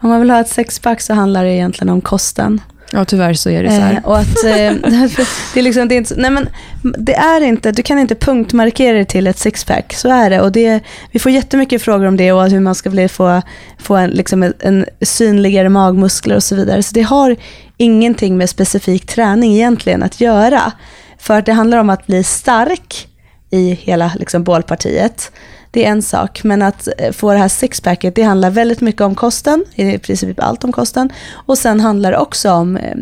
Om 0.00 0.08
man 0.08 0.20
vill 0.20 0.30
ha 0.30 0.40
ett 0.40 0.48
sexpack 0.48 1.00
så 1.00 1.14
handlar 1.14 1.44
det 1.44 1.52
egentligen 1.52 1.88
om 1.88 2.00
kosten. 2.00 2.60
Ja, 2.94 3.04
tyvärr 3.04 3.34
så 3.34 3.50
är 3.50 3.62
det 3.62 3.68
så 3.70 3.76
här. 3.76 3.92
Eh, 3.92 4.04
och 4.04 4.18
att, 4.18 4.44
eh, 4.44 4.52
det, 5.54 5.60
är 5.60 5.62
liksom, 5.62 5.88
det, 5.88 5.94
är 5.94 5.96
inte, 5.96 6.14
nej 6.16 6.30
men, 6.30 6.48
det 6.82 7.14
är 7.14 7.40
inte, 7.40 7.72
du 7.72 7.82
kan 7.82 7.98
inte 7.98 8.14
punktmarkera 8.14 8.98
det 8.98 9.04
till 9.04 9.26
ett 9.26 9.38
sixpack, 9.38 9.92
så 9.94 10.08
är 10.08 10.30
det. 10.30 10.40
Och 10.40 10.52
det. 10.52 10.80
Vi 11.10 11.18
får 11.18 11.32
jättemycket 11.32 11.82
frågor 11.82 12.06
om 12.06 12.16
det 12.16 12.32
och 12.32 12.50
hur 12.50 12.60
man 12.60 12.74
ska 12.74 12.90
bli, 12.90 13.08
få, 13.08 13.42
få 13.78 13.96
en, 13.96 14.10
liksom 14.10 14.42
en, 14.42 14.54
en 14.60 14.84
synligare 15.00 15.68
magmuskler 15.68 16.36
och 16.36 16.42
så 16.42 16.56
vidare. 16.56 16.82
Så 16.82 16.94
det 16.94 17.02
har 17.02 17.36
ingenting 17.76 18.36
med 18.36 18.50
specifik 18.50 19.06
träning 19.06 19.54
egentligen 19.54 20.02
att 20.02 20.20
göra. 20.20 20.72
För 21.18 21.38
att 21.38 21.46
det 21.46 21.52
handlar 21.52 21.78
om 21.78 21.90
att 21.90 22.06
bli 22.06 22.24
stark 22.24 23.08
i 23.50 23.74
hela 23.74 24.12
liksom, 24.18 24.44
bålpartiet. 24.44 25.32
Det 25.74 25.84
är 25.84 25.90
en 25.90 26.02
sak, 26.02 26.44
men 26.44 26.62
att 26.62 26.88
eh, 26.98 27.12
få 27.12 27.32
det 27.32 27.38
här 27.38 27.48
sixpacket, 27.48 28.14
det 28.14 28.22
handlar 28.22 28.50
väldigt 28.50 28.80
mycket 28.80 29.00
om 29.00 29.14
kosten, 29.14 29.64
i 29.74 29.98
princip 29.98 30.42
allt 30.42 30.64
om 30.64 30.72
kosten. 30.72 31.12
Och 31.46 31.58
sen 31.58 31.80
handlar 31.80 32.12
det 32.12 32.18
också 32.18 32.52
om 32.52 32.76
eh, 32.76 32.96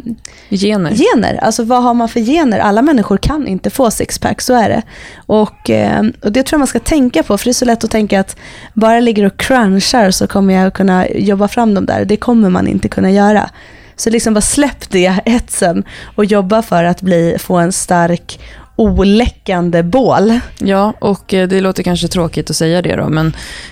gener. 0.51 0.95
gener. 0.95 1.37
Alltså 1.43 1.65
vad 1.65 1.83
har 1.83 1.95
man 1.95 2.09
för 2.09 2.21
gener? 2.21 2.59
Alla 2.59 2.83
människor 2.83 3.17
kan 3.17 3.47
inte 3.47 3.71
få 3.71 3.91
sixpack, 3.91 4.41
så 4.41 4.55
är 4.55 4.69
det. 4.69 4.83
Och, 5.17 5.71
eh, 5.71 6.03
och 6.23 6.33
det 6.33 6.43
tror 6.43 6.57
jag 6.57 6.59
man 6.59 6.67
ska 6.67 6.79
tänka 6.79 7.23
på, 7.23 7.39
för 7.39 7.45
det 7.45 7.51
är 7.51 7.53
så 7.53 7.65
lätt 7.65 7.85
att 7.85 7.91
tänka 7.91 8.21
att 8.21 8.37
bara 8.75 9.01
ligger 9.01 9.25
och 9.25 9.37
crunchar 9.37 10.11
så 10.11 10.27
kommer 10.27 10.55
jag 10.55 10.75
kunna 10.75 11.09
jobba 11.09 11.49
fram 11.49 11.75
dem 11.75 11.87
där. 11.87 12.05
Det 12.05 12.17
kommer 12.17 12.51
man 12.51 12.69
inte 12.69 12.89
kunna 12.89 13.11
göra. 13.11 13.51
Så 13.97 14.11
liksom 14.11 14.35
bara 14.35 14.41
släpp 14.41 14.91
det 14.91 15.09
hetsen 15.27 15.85
och 16.15 16.25
jobba 16.25 16.63
för 16.63 16.85
att 16.85 17.03
bli, 17.03 17.37
få 17.39 17.57
en 17.57 17.73
stark 17.73 18.41
oläckande 18.77 19.83
bål. 19.83 20.41
Ja, 20.59 20.93
och 20.99 21.35
eh, 21.35 21.49
det 21.49 21.61
låter 21.61 21.83
kanske 21.83 22.09
tråkigt 22.09 22.51
att 22.51 22.57
säga 22.57 22.83
det 22.83 22.97
då, 22.97 23.09
men 23.09 23.27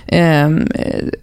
eh, 0.07 0.49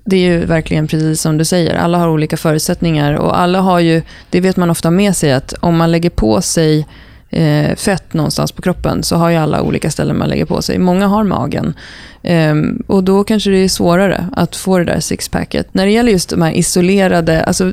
det 0.04 0.16
är 0.16 0.20
ju 0.20 0.44
verkligen 0.44 0.86
precis 0.86 1.20
som 1.20 1.38
du 1.38 1.44
säger. 1.44 1.74
Alla 1.74 1.98
har 1.98 2.08
olika 2.08 2.36
förutsättningar 2.36 3.14
och 3.14 3.40
alla 3.40 3.60
har 3.60 3.80
ju, 3.80 4.02
det 4.30 4.40
vet 4.40 4.56
man 4.56 4.70
ofta 4.70 4.90
med 4.90 5.16
sig, 5.16 5.32
att 5.32 5.52
om 5.60 5.76
man 5.76 5.90
lägger 5.90 6.10
på 6.10 6.40
sig 6.40 6.86
eh, 7.30 7.76
fett 7.76 8.14
någonstans 8.14 8.52
på 8.52 8.62
kroppen 8.62 9.02
så 9.02 9.16
har 9.16 9.30
ju 9.30 9.36
alla 9.36 9.62
olika 9.62 9.90
ställen 9.90 10.18
man 10.18 10.28
lägger 10.28 10.44
på 10.44 10.62
sig. 10.62 10.78
Många 10.78 11.06
har 11.06 11.24
magen. 11.24 11.74
Eh, 12.22 12.54
och 12.86 13.04
då 13.04 13.24
kanske 13.24 13.50
det 13.50 13.64
är 13.64 13.68
svårare 13.68 14.28
att 14.36 14.56
få 14.56 14.78
det 14.78 14.84
där 14.84 15.00
sixpacket. 15.00 15.74
När 15.74 15.86
det 15.86 15.92
gäller 15.92 16.12
just 16.12 16.28
de 16.28 16.42
här 16.42 16.52
isolerade, 16.52 17.44
alltså 17.44 17.72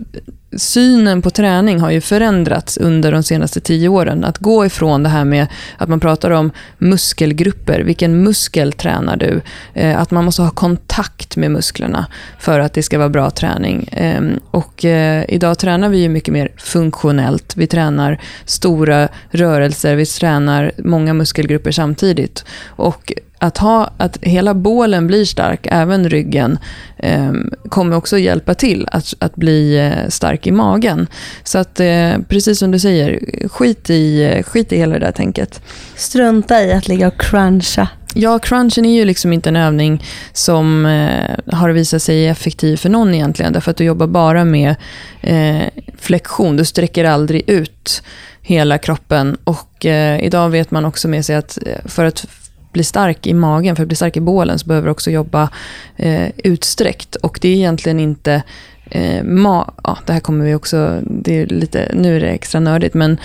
synen 0.55 1.21
på 1.21 1.29
träning 1.29 1.79
har 1.79 1.91
ju 1.91 2.01
förändrats 2.01 2.77
under 2.77 3.12
de 3.12 3.23
senaste 3.23 3.60
tio 3.60 3.89
åren. 3.89 4.23
Att 4.23 4.38
gå 4.38 4.65
ifrån 4.65 5.03
det 5.03 5.10
här 5.10 5.25
med 5.25 5.47
att 5.77 5.89
man 5.89 5.99
pratar 5.99 6.31
om 6.31 6.51
muskelgrupper. 6.77 7.79
Vilken 7.79 8.23
muskel 8.23 8.73
tränar 8.73 9.17
du? 9.17 9.41
Eh, 9.73 9.99
att 9.99 10.12
man 10.12 10.25
måste 10.25 10.41
ha 10.41 10.49
kontakt 10.49 11.38
med 11.38 11.51
musklerna 11.51 12.05
för 12.39 12.60
att 12.60 12.73
det 12.73 12.84
ska 12.84 12.97
vara 12.97 13.10
bra 13.10 13.29
träning. 13.29 13.89
Ehm, 13.91 14.39
och 14.51 14.86
eh, 14.86 15.25
idag 15.29 15.60
tränar 15.60 15.89
vi 15.89 15.97
ju 15.97 16.10
mycket 16.10 16.34
mer 16.34 16.51
funktionellt. 16.58 17.53
Vi 17.58 17.67
tränar 17.67 18.21
stora 18.45 19.08
rörelser, 19.29 19.95
vi 19.95 20.05
tränar 20.05 20.71
många 20.77 21.13
muskelgrupper 21.13 21.71
samtidigt. 21.71 22.45
Och 22.67 23.13
att, 23.39 23.58
ha, 23.58 23.91
att 23.98 24.17
hela 24.21 24.54
bålen 24.54 25.08
blir 25.08 25.26
stark, 25.26 25.67
även 25.71 26.10
ryggen, 26.10 26.60
eh, 26.98 27.34
kommer 27.69 27.95
också 27.95 28.17
hjälpa 28.17 28.54
till 28.54 28.88
att, 28.91 29.13
att 29.19 29.36
bli 29.36 29.78
eh, 29.78 30.10
stark 30.10 30.48
i 30.48 30.52
magen. 30.52 31.08
Så 31.43 31.58
att, 31.58 31.80
eh, 31.80 32.13
precis 32.30 32.60
som 32.60 32.71
du 32.71 32.80
säger, 32.80 33.19
skit 33.50 33.89
i, 33.89 34.43
skit 34.45 34.71
i 34.71 34.78
hela 34.78 34.93
det 34.93 35.06
där 35.06 35.12
tänket. 35.12 35.62
Strunta 35.95 36.63
i 36.63 36.74
att 36.74 36.88
ligga 36.88 37.08
och 37.08 37.19
cruncha. 37.19 37.88
Ja, 38.17 38.39
crunchen 38.39 38.86
är 38.86 38.95
ju 38.95 39.06
liksom 39.06 39.34
inte 39.34 39.50
en 39.50 39.56
övning 39.56 40.04
som 40.34 40.86
eh, 40.86 41.56
har 41.56 41.69
visat 41.69 42.02
sig 42.02 42.28
effektiv 42.28 42.78
för 42.78 42.89
någon 42.89 43.13
egentligen. 43.13 43.54
Därför 43.54 43.71
att 43.71 43.78
du 43.78 43.84
jobbar 43.84 44.08
bara 44.08 44.45
med 44.45 44.76
eh, 45.21 45.62
flexion. 45.98 46.58
Du 46.58 46.65
sträcker 46.65 47.06
aldrig 47.06 47.50
ut 47.50 48.04
hela 48.41 48.78
kroppen. 48.78 49.38
Och 49.43 49.86
eh, 49.86 50.26
idag 50.26 50.50
vet 50.50 50.71
man 50.71 50.86
också 50.86 51.08
med 51.08 51.26
sig 51.26 51.36
att 51.36 51.58
eh, 51.65 51.86
för 51.86 52.06
att 52.06 52.28
bli 52.75 52.83
stark 52.83 53.27
i 53.27 53.33
magen, 53.33 53.75
för 53.75 53.83
att 53.83 53.88
bli 53.88 53.95
stark 53.95 54.17
i 54.17 54.21
bålen, 54.21 54.59
så 54.59 54.67
behöver 54.67 54.88
du 54.88 54.91
också 54.91 55.11
jobba 55.11 55.49
eh, 55.95 56.29
utsträckt. 56.38 57.15
Och 57.15 57.39
det 57.41 57.47
är 57.47 57.55
egentligen 57.55 57.99
inte 57.99 58.43
eh, 58.91 59.23
ma 59.23 59.73
ja, 59.83 59.97
det 60.05 60.13
här 60.13 60.19
kommer 60.19 60.45
vi 60.45 60.55
också, 60.55 61.01
det 61.03 61.41
är 61.41 61.45
lite, 61.45 61.91
nu 61.93 62.15
är 62.15 62.19
det 62.19 62.29
extra 62.29 62.59
nördigt, 62.59 62.93
men 62.93 63.17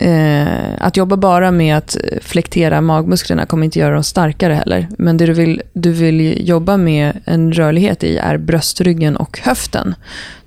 eh, 0.00 0.46
att 0.78 0.96
jobba 0.96 1.16
bara 1.16 1.50
med 1.50 1.76
att 1.76 1.96
flektera 2.22 2.80
magmusklerna 2.80 3.46
kommer 3.46 3.64
inte 3.64 3.78
göra 3.78 3.94
dem 3.94 4.04
starkare 4.04 4.54
heller. 4.54 4.88
Men 4.98 5.16
det 5.16 5.26
du 5.26 5.32
vill, 5.32 5.62
du 5.72 5.92
vill 5.92 6.48
jobba 6.48 6.76
med 6.76 7.20
en 7.24 7.52
rörlighet 7.52 8.04
i 8.04 8.16
är 8.16 8.36
bröstryggen 8.36 9.16
och 9.16 9.40
höften. 9.42 9.94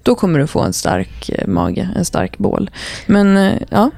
Då 0.03 0.15
kommer 0.15 0.39
du 0.39 0.47
få 0.47 0.61
en 0.61 0.73
stark 0.73 1.29
eh, 1.29 1.47
mage, 1.47 1.89
en 1.95 2.05
stark 2.05 2.37
bål. 2.37 2.69
Men 3.05 3.37
eh, 3.37 3.53
ja, 3.69 3.91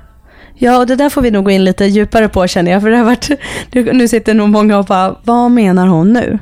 Ja, 0.63 0.77
och 0.77 0.87
det 0.87 0.95
där 0.95 1.09
får 1.09 1.21
vi 1.21 1.31
nog 1.31 1.43
gå 1.43 1.51
in 1.51 1.63
lite 1.63 1.85
djupare 1.85 2.29
på 2.29 2.47
känner 2.47 2.71
jag. 2.71 2.81
För 2.81 2.89
det 2.89 2.97
har 2.97 3.05
varit, 3.05 3.29
nu 3.93 4.07
sitter 4.07 4.33
nog 4.33 4.49
många 4.49 4.77
och 4.77 4.85
bara, 4.85 5.15
vad 5.23 5.51
menar 5.51 5.87
hon 5.87 6.13
nu? 6.13 6.39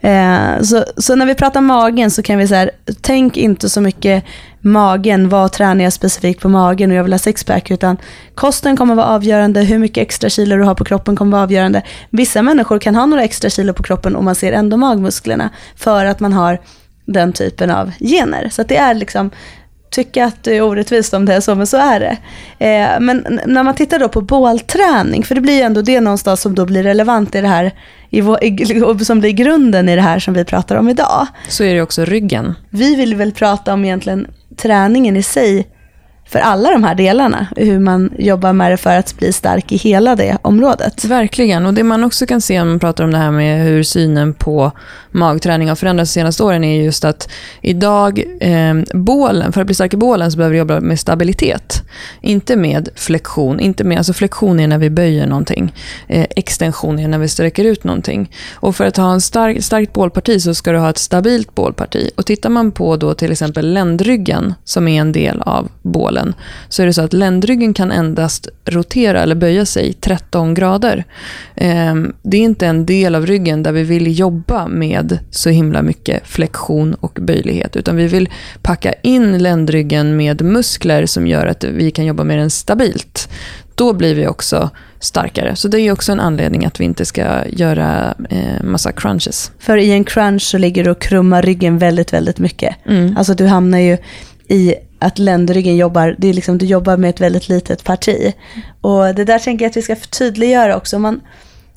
Eh, 0.00 0.62
så, 0.62 0.84
så 0.96 1.14
när 1.14 1.26
vi 1.26 1.34
pratar 1.34 1.60
magen 1.60 2.10
så 2.10 2.22
kan 2.22 2.38
vi 2.38 2.48
säga, 2.48 2.70
tänk 3.00 3.36
inte 3.36 3.68
så 3.68 3.80
mycket 3.80 4.24
magen, 4.60 5.28
vad 5.28 5.52
tränar 5.52 5.84
jag 5.84 5.92
specifikt 5.92 6.40
på 6.40 6.48
magen 6.48 6.90
och 6.90 6.96
jag 6.96 7.02
vill 7.02 7.12
ha 7.12 7.18
sixpack, 7.18 7.70
utan 7.70 7.96
kosten 8.34 8.76
kommer 8.76 8.94
vara 8.94 9.06
avgörande, 9.06 9.60
hur 9.60 9.78
mycket 9.78 10.02
extra 10.02 10.30
kilo 10.30 10.56
du 10.56 10.62
har 10.62 10.74
på 10.74 10.84
kroppen 10.84 11.16
kommer 11.16 11.32
vara 11.32 11.42
avgörande. 11.42 11.82
Vissa 12.10 12.42
människor 12.42 12.78
kan 12.78 12.94
ha 12.94 13.06
några 13.06 13.24
extra 13.24 13.50
kilo 13.50 13.72
på 13.72 13.82
kroppen 13.82 14.16
och 14.16 14.24
man 14.24 14.34
ser 14.34 14.52
ändå 14.52 14.76
magmusklerna 14.76 15.50
för 15.76 16.04
att 16.04 16.20
man 16.20 16.32
har 16.32 16.58
den 17.06 17.32
typen 17.32 17.70
av 17.70 17.92
gener. 18.00 18.48
Så 18.48 18.62
det 18.62 18.76
är 18.76 18.94
liksom 18.94 19.30
tycka 19.92 20.24
att 20.24 20.44
det 20.44 20.56
är 20.56 20.62
orättvist 20.62 21.14
om 21.14 21.24
det 21.24 21.34
är 21.34 21.40
så, 21.40 21.54
men 21.54 21.66
så 21.66 21.76
är 21.76 22.00
det. 22.00 22.16
Eh, 22.66 23.00
men 23.00 23.40
när 23.46 23.62
man 23.62 23.74
tittar 23.74 23.98
då 23.98 24.08
på 24.08 24.20
bålträning, 24.20 25.24
för 25.24 25.34
det 25.34 25.40
blir 25.40 25.54
ju 25.54 25.60
ändå 25.60 25.82
det 25.82 26.00
någonstans 26.00 26.40
som 26.40 26.54
då 26.54 26.66
blir 26.66 26.82
relevant 26.82 27.34
i 27.34 27.40
det 27.40 27.48
här, 27.48 27.72
i, 28.10 28.18
i, 28.18 28.84
som 29.04 29.20
blir 29.20 29.30
grunden 29.30 29.88
i 29.88 29.96
det 29.96 30.02
här 30.02 30.18
som 30.18 30.34
vi 30.34 30.44
pratar 30.44 30.76
om 30.76 30.88
idag. 30.88 31.26
Så 31.48 31.64
är 31.64 31.74
det 31.74 31.82
också 31.82 32.04
ryggen. 32.04 32.54
Vi 32.70 32.94
vill 32.94 33.14
väl 33.14 33.32
prata 33.32 33.72
om 33.72 33.84
egentligen 33.84 34.26
träningen 34.56 35.16
i 35.16 35.22
sig 35.22 35.66
för 36.32 36.38
alla 36.38 36.70
de 36.70 36.84
här 36.84 36.94
delarna. 36.94 37.46
Hur 37.56 37.78
man 37.78 38.10
jobbar 38.18 38.52
med 38.52 38.70
det 38.70 38.76
för 38.76 38.96
att 38.96 39.18
bli 39.18 39.32
stark 39.32 39.72
i 39.72 39.76
hela 39.76 40.16
det 40.16 40.38
området. 40.42 41.04
Verkligen, 41.04 41.66
och 41.66 41.74
det 41.74 41.84
man 41.84 42.04
också 42.04 42.26
kan 42.26 42.40
se 42.40 42.60
om 42.60 42.68
man 42.68 42.78
pratar 42.78 43.04
om 43.04 43.10
det 43.10 43.18
här 43.18 43.30
med 43.30 43.64
hur 43.64 43.82
synen 43.82 44.34
på 44.34 44.72
magträning 45.10 45.68
har 45.68 45.76
förändrats 45.76 46.10
de 46.10 46.20
senaste 46.20 46.42
åren 46.42 46.64
är 46.64 46.82
just 46.82 47.04
att 47.04 47.28
idag, 47.60 48.22
eh, 48.40 48.74
bålen, 48.94 49.52
för 49.52 49.60
att 49.60 49.66
bli 49.66 49.74
stark 49.74 49.94
i 49.94 49.96
bålen 49.96 50.32
så 50.32 50.36
behöver 50.36 50.52
du 50.52 50.58
jobba 50.58 50.80
med 50.80 51.00
stabilitet. 51.00 51.82
Inte 52.20 52.56
med 52.56 52.88
flexion, 52.94 53.60
inte 53.60 53.84
med, 53.84 53.98
alltså 53.98 54.12
flexion 54.12 54.60
är 54.60 54.68
när 54.68 54.78
vi 54.78 54.90
böjer 54.90 55.26
någonting. 55.26 55.74
Eh, 56.08 56.26
extension 56.36 56.98
är 56.98 57.08
när 57.08 57.18
vi 57.18 57.28
sträcker 57.28 57.64
ut 57.64 57.84
någonting. 57.84 58.30
Och 58.54 58.76
för 58.76 58.84
att 58.84 58.96
ha 58.96 59.12
en 59.12 59.20
stark, 59.20 59.64
starkt 59.64 59.92
bålparti 59.92 60.42
så 60.42 60.54
ska 60.54 60.72
du 60.72 60.78
ha 60.78 60.90
ett 60.90 60.98
stabilt 60.98 61.54
bålparti. 61.54 62.10
Och 62.16 62.26
tittar 62.26 62.50
man 62.50 62.72
på 62.72 62.96
då 62.96 63.14
till 63.14 63.32
exempel 63.32 63.72
ländryggen 63.72 64.54
som 64.64 64.88
är 64.88 65.00
en 65.00 65.12
del 65.12 65.40
av 65.40 65.68
bålen 65.82 66.21
bålen 66.22 66.34
så 66.68 66.82
är 66.82 66.86
det 66.86 66.92
så 66.92 67.02
att 67.02 67.12
ländryggen 67.12 67.74
kan 67.74 67.92
endast 67.92 68.48
rotera 68.64 69.22
eller 69.22 69.34
böja 69.34 69.66
sig 69.66 69.92
13 69.92 70.54
grader. 70.54 71.04
Ehm, 71.54 72.12
det 72.22 72.36
är 72.36 72.40
inte 72.40 72.66
en 72.66 72.86
del 72.86 73.14
av 73.14 73.26
ryggen 73.26 73.62
där 73.62 73.72
vi 73.72 73.82
vill 73.82 74.18
jobba 74.18 74.68
med 74.68 75.18
så 75.30 75.50
himla 75.50 75.82
mycket 75.82 76.26
flexion 76.26 76.94
och 76.94 77.18
böjlighet, 77.20 77.76
utan 77.76 77.96
vi 77.96 78.06
vill 78.06 78.28
packa 78.62 78.92
in 79.02 79.38
ländryggen 79.38 80.16
med 80.16 80.42
muskler 80.42 81.06
som 81.06 81.26
gör 81.26 81.46
att 81.46 81.64
vi 81.64 81.90
kan 81.90 82.04
jobba 82.04 82.24
med 82.24 82.38
den 82.38 82.50
stabilt. 82.50 83.28
Då 83.74 83.92
blir 83.92 84.14
vi 84.14 84.26
också 84.26 84.70
starkare. 85.00 85.56
Så 85.56 85.68
det 85.68 85.80
är 85.80 85.92
också 85.92 86.12
en 86.12 86.20
anledning 86.20 86.66
att 86.66 86.80
vi 86.80 86.84
inte 86.84 87.04
ska 87.04 87.48
göra 87.48 88.14
eh, 88.30 88.62
massa 88.62 88.92
crunches. 88.92 89.52
För 89.58 89.76
i 89.76 89.90
en 89.90 90.04
crunch 90.04 90.42
så 90.42 90.58
ligger 90.58 90.84
du 90.84 90.90
och 90.90 91.00
krummar 91.00 91.42
ryggen 91.42 91.78
väldigt, 91.78 92.12
väldigt 92.12 92.38
mycket. 92.38 92.76
Mm. 92.86 93.16
Alltså 93.16 93.34
du 93.34 93.46
hamnar 93.46 93.78
ju 93.78 93.98
i 94.48 94.74
att 95.02 95.18
ländryggen 95.18 95.76
jobbar, 95.76 96.16
det 96.18 96.28
är 96.28 96.34
liksom, 96.34 96.58
du 96.58 96.66
jobbar 96.66 96.96
med 96.96 97.10
ett 97.10 97.20
väldigt 97.20 97.48
litet 97.48 97.84
parti. 97.84 98.34
Och 98.80 99.14
det 99.14 99.24
där 99.24 99.38
tänker 99.38 99.64
jag 99.64 99.70
att 99.70 99.76
vi 99.76 99.82
ska 99.82 99.96
förtydliggöra 99.96 100.76
också. 100.76 100.98
Man, 100.98 101.20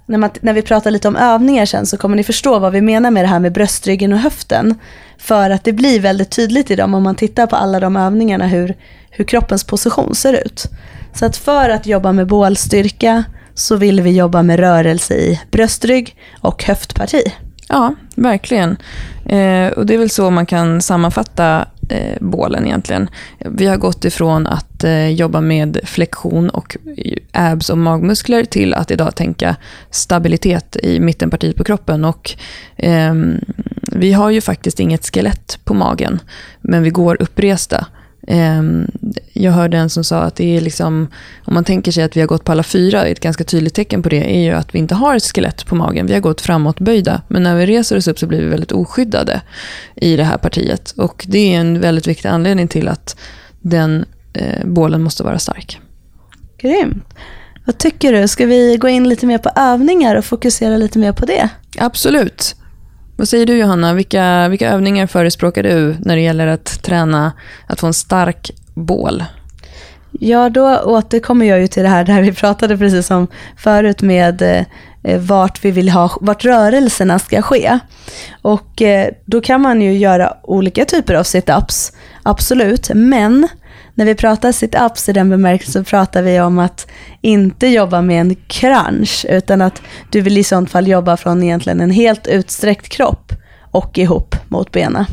när, 0.05 0.17
man, 0.17 0.29
när 0.41 0.53
vi 0.53 0.61
pratar 0.61 0.91
lite 0.91 1.07
om 1.07 1.15
övningar 1.15 1.65
sen 1.65 1.85
så 1.85 1.97
kommer 1.97 2.15
ni 2.15 2.23
förstå 2.23 2.59
vad 2.59 2.73
vi 2.73 2.81
menar 2.81 3.11
med 3.11 3.23
det 3.23 3.27
här 3.27 3.39
med 3.39 3.51
bröstryggen 3.51 4.13
och 4.13 4.19
höften. 4.19 4.75
För 5.17 5.49
att 5.49 5.63
det 5.63 5.73
blir 5.73 5.99
väldigt 5.99 6.31
tydligt 6.31 6.71
i 6.71 6.75
dem 6.75 6.93
om 6.93 7.03
man 7.03 7.15
tittar 7.15 7.47
på 7.47 7.55
alla 7.55 7.79
de 7.79 7.95
övningarna 7.95 8.47
hur, 8.47 8.75
hur 9.09 9.25
kroppens 9.25 9.63
position 9.63 10.15
ser 10.15 10.33
ut. 10.45 10.65
Så 11.13 11.25
att 11.25 11.37
för 11.37 11.69
att 11.69 11.85
jobba 11.85 12.11
med 12.11 12.27
bålstyrka 12.27 13.23
så 13.53 13.75
vill 13.75 14.01
vi 14.01 14.17
jobba 14.17 14.43
med 14.43 14.59
rörelse 14.59 15.13
i 15.13 15.41
bröstrygg 15.51 16.15
och 16.41 16.63
höftparti. 16.63 17.23
Ja, 17.69 17.95
verkligen. 18.15 18.77
Eh, 19.25 19.67
och 19.67 19.85
det 19.85 19.93
är 19.93 19.97
väl 19.97 20.09
så 20.09 20.29
man 20.29 20.45
kan 20.45 20.81
sammanfatta 20.81 21.67
eh, 21.89 22.17
bålen 22.21 22.65
egentligen. 22.65 23.09
Vi 23.39 23.65
har 23.65 23.77
gått 23.77 24.05
ifrån 24.05 24.47
att 24.47 24.83
eh, 24.83 25.09
jobba 25.09 25.41
med 25.41 25.79
flexion 25.83 26.49
och 26.49 26.77
abs 27.31 27.69
och 27.69 27.77
magmuskler 27.77 28.43
till 28.43 28.73
att 28.73 28.91
idag 28.91 29.15
tänka 29.15 29.55
stabilitet 29.89 30.77
i 30.83 30.99
mittenpartiet 30.99 31.55
på 31.55 31.63
kroppen. 31.63 32.05
Och, 32.05 32.31
eh, 32.75 33.13
vi 33.91 34.13
har 34.13 34.29
ju 34.29 34.41
faktiskt 34.41 34.79
inget 34.79 35.05
skelett 35.13 35.59
på 35.63 35.73
magen, 35.73 36.19
men 36.61 36.83
vi 36.83 36.89
går 36.89 37.21
uppresta. 37.21 37.85
Ehm, 38.27 38.87
jag 39.37 39.51
hörde 39.51 39.77
en 39.77 39.89
som 39.89 40.03
sa 40.03 40.21
att 40.21 40.35
det 40.35 40.57
är 40.57 40.61
liksom, 40.61 41.07
om 41.45 41.53
man 41.53 41.63
tänker 41.63 41.91
sig 41.91 42.03
att 42.03 42.17
vi 42.17 42.19
har 42.19 42.27
gått 42.27 42.43
på 42.43 42.51
alla 42.51 42.63
fyra, 42.63 43.05
ett 43.05 43.19
ganska 43.19 43.43
tydligt 43.43 43.73
tecken 43.73 44.03
på 44.03 44.09
det 44.09 44.35
är 44.35 44.39
ju 44.39 44.51
att 44.51 44.75
vi 44.75 44.79
inte 44.79 44.95
har 44.95 45.15
ett 45.15 45.23
skelett 45.23 45.65
på 45.65 45.75
magen. 45.75 46.07
Vi 46.07 46.13
har 46.13 46.21
gått 46.21 46.41
framåtböjda, 46.41 47.21
men 47.27 47.43
när 47.43 47.55
vi 47.55 47.65
reser 47.65 47.97
oss 47.97 48.07
upp 48.07 48.19
så 48.19 48.27
blir 48.27 48.41
vi 48.41 48.47
väldigt 48.47 48.71
oskyddade 48.71 49.41
i 49.95 50.15
det 50.15 50.23
här 50.23 50.37
partiet. 50.37 50.91
Och 50.97 51.25
det 51.27 51.53
är 51.53 51.59
en 51.59 51.81
väldigt 51.81 52.07
viktig 52.07 52.29
anledning 52.29 52.67
till 52.67 52.87
att 52.87 53.17
den 53.61 54.05
eh, 54.33 54.65
bålen 54.65 55.03
måste 55.03 55.23
vara 55.23 55.39
stark. 55.39 55.79
Grymt. 56.57 57.13
Vad 57.65 57.77
tycker 57.77 58.13
du? 58.13 58.27
Ska 58.27 58.45
vi 58.45 58.77
gå 58.77 58.87
in 58.87 59.09
lite 59.09 59.25
mer 59.25 59.37
på 59.37 59.49
övningar 59.55 60.15
och 60.15 60.25
fokusera 60.25 60.77
lite 60.77 60.99
mer 60.99 61.11
på 61.11 61.25
det? 61.25 61.49
Absolut. 61.77 62.55
Vad 63.17 63.29
säger 63.29 63.45
du 63.45 63.57
Johanna? 63.57 63.93
Vilka, 63.93 64.47
vilka 64.47 64.69
övningar 64.69 65.07
förespråkar 65.07 65.63
du 65.63 65.95
när 65.99 66.15
det 66.15 66.21
gäller 66.21 66.47
att 66.47 66.83
träna 66.83 67.33
att 67.67 67.79
få 67.79 67.87
en 67.87 67.93
stark 67.93 68.51
bål? 68.75 69.23
Ja, 70.19 70.49
då 70.49 70.79
återkommer 70.79 71.45
jag 71.45 71.59
ju 71.59 71.67
till 71.67 71.83
det 71.83 71.89
här 71.89 72.03
där 72.03 72.21
vi 72.21 72.33
pratade 72.33 72.77
precis 72.77 73.11
om 73.11 73.27
förut 73.57 74.01
med 74.01 74.65
eh, 75.03 75.19
vart 75.19 75.65
vi 75.65 75.71
vill 75.71 75.89
ha, 75.89 76.17
vart 76.21 76.45
rörelserna 76.45 77.19
ska 77.19 77.41
ske. 77.41 77.79
Och 78.41 78.81
eh, 78.81 79.13
då 79.25 79.41
kan 79.41 79.61
man 79.61 79.81
ju 79.81 79.97
göra 79.97 80.33
olika 80.43 80.85
typer 80.85 81.13
av 81.13 81.23
situps, 81.23 81.91
absolut, 82.23 82.91
men 82.93 83.47
när 83.93 84.05
vi 84.05 84.15
pratar 84.15 84.51
sit-ups 84.51 85.09
i 85.09 85.13
den 85.13 85.29
bemärkelsen 85.29 85.85
så 85.85 85.89
pratar 85.89 86.21
vi 86.21 86.39
om 86.39 86.59
att 86.59 86.87
inte 87.21 87.67
jobba 87.67 88.01
med 88.01 88.21
en 88.21 88.35
crunch, 88.35 89.25
utan 89.29 89.61
att 89.61 89.81
du 90.11 90.21
vill 90.21 90.37
i 90.37 90.43
sånt 90.43 90.71
fall 90.71 90.87
jobba 90.87 91.17
från 91.17 91.43
egentligen 91.43 91.81
en 91.81 91.91
helt 91.91 92.27
utsträckt 92.27 92.89
kropp 92.89 93.33
och 93.71 93.97
ihop 93.97 94.35
mot 94.49 94.71
benen. 94.71 95.05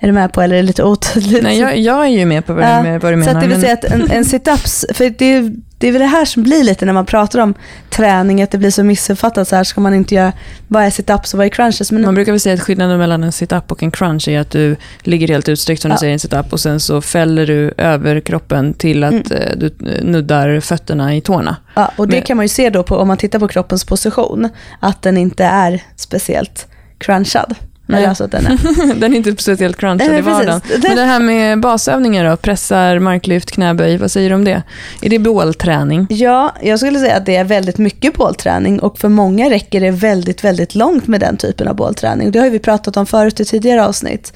Är 0.00 0.06
du 0.06 0.12
med 0.12 0.32
på 0.32 0.42
eller 0.42 0.54
är 0.56 0.60
det 0.62 0.66
lite 0.66 0.84
otydligt? 0.84 1.42
Nej, 1.42 1.58
jag, 1.58 1.78
jag 1.78 2.04
är 2.04 2.08
ju 2.10 2.26
med 2.26 2.46
på 2.46 2.52
vad, 2.52 2.64
Ja, 2.64 2.82
du, 2.82 2.98
vad 2.98 3.12
du 3.12 3.16
menar. 3.16 3.32
Så 3.32 3.36
att 3.38 3.42
det 3.42 3.48
vill 3.48 3.60
säga 3.60 3.72
att 3.72 3.84
en, 3.84 4.10
en 4.10 4.24
sit-ups, 4.24 4.84
för 4.94 5.10
det, 5.18 5.24
är- 5.34 5.52
det 5.78 5.88
är 5.88 5.92
väl 5.92 6.00
det 6.00 6.06
här 6.06 6.24
som 6.24 6.42
blir 6.42 6.64
lite 6.64 6.84
när 6.84 6.92
man 6.92 7.06
pratar 7.06 7.38
om 7.38 7.54
träning, 7.90 8.42
att 8.42 8.50
det 8.50 8.58
blir 8.58 8.70
så 8.70 8.82
missuppfattat 8.84 9.48
så 9.48 9.56
här 9.56 9.64
ska 9.64 9.80
man 9.80 9.94
inte 9.94 10.14
göra, 10.14 10.32
vad 10.68 10.82
är 10.84 10.90
sit-ups 10.90 11.34
och 11.34 11.38
vad 11.38 11.46
är 11.46 11.50
crunches? 11.50 11.92
Men 11.92 12.02
Man 12.02 12.14
brukar 12.14 12.32
väl 12.32 12.40
säga 12.40 12.54
att 12.54 12.60
skillnaden 12.60 12.98
mellan 12.98 13.24
en 13.24 13.32
sit-up 13.32 13.72
och 13.72 13.82
en 13.82 13.90
crunch 13.90 14.28
är 14.28 14.40
att 14.40 14.50
du 14.50 14.76
ligger 15.02 15.28
helt 15.28 15.48
utsträckt 15.48 15.82
som 15.82 15.88
du 15.88 15.94
Ja. 15.94 15.98
säger 15.98 16.10
i 16.10 16.12
en 16.12 16.18
sit-up 16.18 16.52
och 16.52 16.60
sen 16.60 16.80
så 16.80 17.00
fäller 17.00 17.46
du 17.46 17.72
över 17.76 18.20
kroppen 18.20 18.74
till 18.74 19.04
att 19.04 19.12
Mm. 19.12 19.24
eh, 19.32 19.56
du 19.56 19.66
eh, 19.66 20.04
nuddar 20.04 20.60
fötterna 20.60 21.16
i 21.16 21.20
tårna. 21.20 21.56
Ja, 21.74 21.90
och 21.96 22.08
det 22.08 22.16
Men- 22.16 22.22
kan 22.22 22.36
man 22.36 22.44
ju 22.44 22.48
se 22.48 22.70
då 22.70 22.82
på, 22.82 22.96
om 22.96 23.08
man 23.08 23.16
tittar 23.16 23.38
på 23.38 23.48
kroppens 23.48 23.84
position, 23.84 24.48
att 24.80 25.02
den 25.02 25.16
inte 25.16 25.44
är 25.44 25.82
speciellt 25.96 26.66
crunchad. 26.98 27.54
Nej. 27.86 27.98
Eller 27.98 28.08
alltså 28.08 28.26
den 28.26 28.46
är, 28.46 28.94
Den 29.00 29.12
är 29.12 29.16
inte 29.16 29.42
speciellt 29.42 29.76
crunchad 29.76 30.18
i 30.18 30.20
vardagen. 30.20 30.60
Men 30.82 30.96
det 30.96 31.04
här 31.04 31.20
med 31.20 31.60
basövningar 31.60 32.30
då, 32.30 32.36
pressar, 32.36 32.98
marklyft, 32.98 33.50
knäböj, 33.50 33.96
vad 33.96 34.10
säger 34.10 34.28
du 34.28 34.34
om 34.34 34.44
det? 34.44 34.62
Är 35.02 35.08
det 35.08 35.18
bålträning? 35.18 36.06
ja, 36.10 36.54
jag 36.62 36.78
skulle 36.78 36.98
säga 36.98 37.16
att 37.16 37.26
det 37.26 37.36
är 37.36 37.44
väldigt 37.44 37.78
mycket 37.78 38.14
bålträning 38.14 38.80
och 38.80 38.98
för 38.98 39.08
många 39.08 39.50
räcker 39.50 39.80
det 39.80 39.90
väldigt, 39.90 40.44
väldigt 40.44 40.74
långt 40.74 41.06
med 41.06 41.20
den 41.20 41.36
typen 41.36 41.68
av 41.68 41.76
bålträning. 41.76 42.30
Det 42.30 42.38
har 42.38 42.50
vi 42.50 42.58
pratat 42.58 42.96
om 42.96 43.06
förut 43.06 43.40
i 43.40 43.44
tidigare 43.44 43.86
avsnitt. 43.86 44.32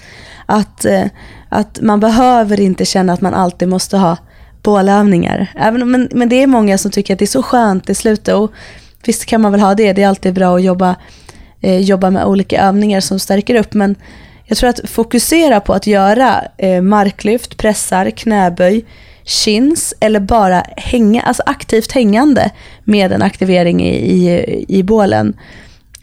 Att, 0.46 0.84
eh, 0.84 1.04
att 1.48 1.80
man 1.80 2.00
behöver 2.00 2.60
inte 2.60 2.84
känna 2.84 3.12
att 3.12 3.20
man 3.20 3.34
alltid 3.34 3.68
måste 3.68 3.96
ha 3.96 4.16
bålövningar. 4.62 5.52
Även, 5.56 5.90
men, 5.90 6.08
men 6.12 6.28
det 6.28 6.42
är 6.42 6.46
många 6.46 6.78
som 6.78 6.90
tycker 6.90 7.14
att 7.14 7.18
det 7.18 7.24
är 7.24 7.26
så 7.26 7.42
skönt 7.42 7.90
i 7.90 7.94
slutet 7.94 8.34
och 8.34 8.52
visst 9.04 9.26
kan 9.26 9.40
man 9.40 9.52
väl 9.52 9.60
ha 9.60 9.74
det. 9.74 9.92
Det 9.92 10.02
är 10.02 10.08
alltid 10.08 10.34
bra 10.34 10.56
att 10.56 10.62
jobba, 10.62 10.96
eh, 11.60 11.78
jobba 11.78 12.10
med 12.10 12.24
olika 12.24 12.62
övningar 12.62 13.00
som 13.00 13.18
stärker 13.18 13.54
upp. 13.54 13.74
Men 13.74 13.96
jag 14.44 14.58
tror 14.58 14.70
att 14.70 14.80
fokusera 14.90 15.60
på 15.60 15.74
att 15.74 15.86
göra 15.86 16.44
eh, 16.58 16.82
marklyft, 16.82 17.56
pressar, 17.56 18.10
knäböj, 18.10 18.84
chins 19.24 19.94
eller 20.00 20.20
bara 20.20 20.64
hänga, 20.76 21.22
alltså 21.22 21.42
aktivt 21.46 21.92
hängande 21.92 22.50
med 22.84 23.12
en 23.12 23.22
aktivering 23.22 23.82
i, 23.82 23.94
i, 23.94 24.64
i 24.68 24.82
bålen 24.82 25.36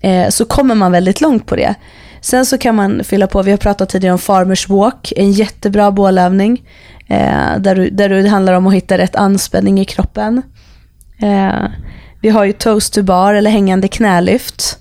eh, 0.01 0.29
så 0.29 0.45
kommer 0.45 0.75
man 0.75 0.91
väldigt 0.91 1.21
långt 1.21 1.45
på 1.45 1.55
det. 1.55 1.75
Sen 2.21 2.45
så 2.45 2.57
kan 2.57 2.75
man 2.75 3.03
fylla 3.03 3.27
på, 3.27 3.41
vi 3.41 3.51
har 3.51 3.57
pratat 3.57 3.89
tidigare 3.89 4.13
om 4.13 4.19
farmers 4.19 4.69
walk, 4.69 5.13
en 5.15 5.31
jättebra 5.31 5.91
bålövning 5.91 6.63
eh, 7.07 7.57
där, 7.59 7.75
du, 7.75 7.89
där 7.89 8.09
det 8.09 8.29
handlar 8.29 8.53
om 8.53 8.67
att 8.67 8.73
hitta 8.73 8.97
rätt 8.97 9.15
anspänning 9.15 9.79
i 9.79 9.85
kroppen. 9.85 10.41
Eh, 11.21 11.65
vi 12.21 12.29
har 12.29 12.45
ju 12.45 12.53
toast 12.53 12.93
to 12.93 13.03
bar 13.03 13.33
eller 13.33 13.51
hängande 13.51 13.87
knälyft. 13.87 14.79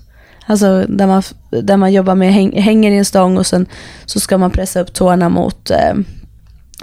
Alltså 0.49 0.85
där 0.89 1.07
man, 1.07 1.23
där 1.49 1.77
man 1.77 1.93
jobbar 1.93 2.15
med 2.15 2.33
häng, 2.33 2.61
hänger 2.61 2.91
i 2.91 2.97
en 2.97 3.05
stång 3.05 3.37
och 3.37 3.45
sen 3.45 3.65
så 4.05 4.19
ska 4.19 4.37
man 4.37 4.51
pressa 4.51 4.79
upp 4.79 4.93
tårna 4.93 5.29
mot, 5.29 5.71
eh, 5.71 5.93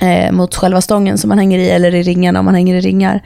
eh, 0.08 0.32
mot 0.32 0.54
själva 0.54 0.80
stången 0.80 1.18
som 1.18 1.28
man 1.28 1.38
hänger 1.38 1.58
i 1.58 1.70
eller 1.70 1.94
i 1.94 2.02
ringarna 2.02 2.38
om 2.38 2.44
man 2.44 2.54
hänger 2.54 2.74
i 2.74 2.80
ringar. 2.80 3.22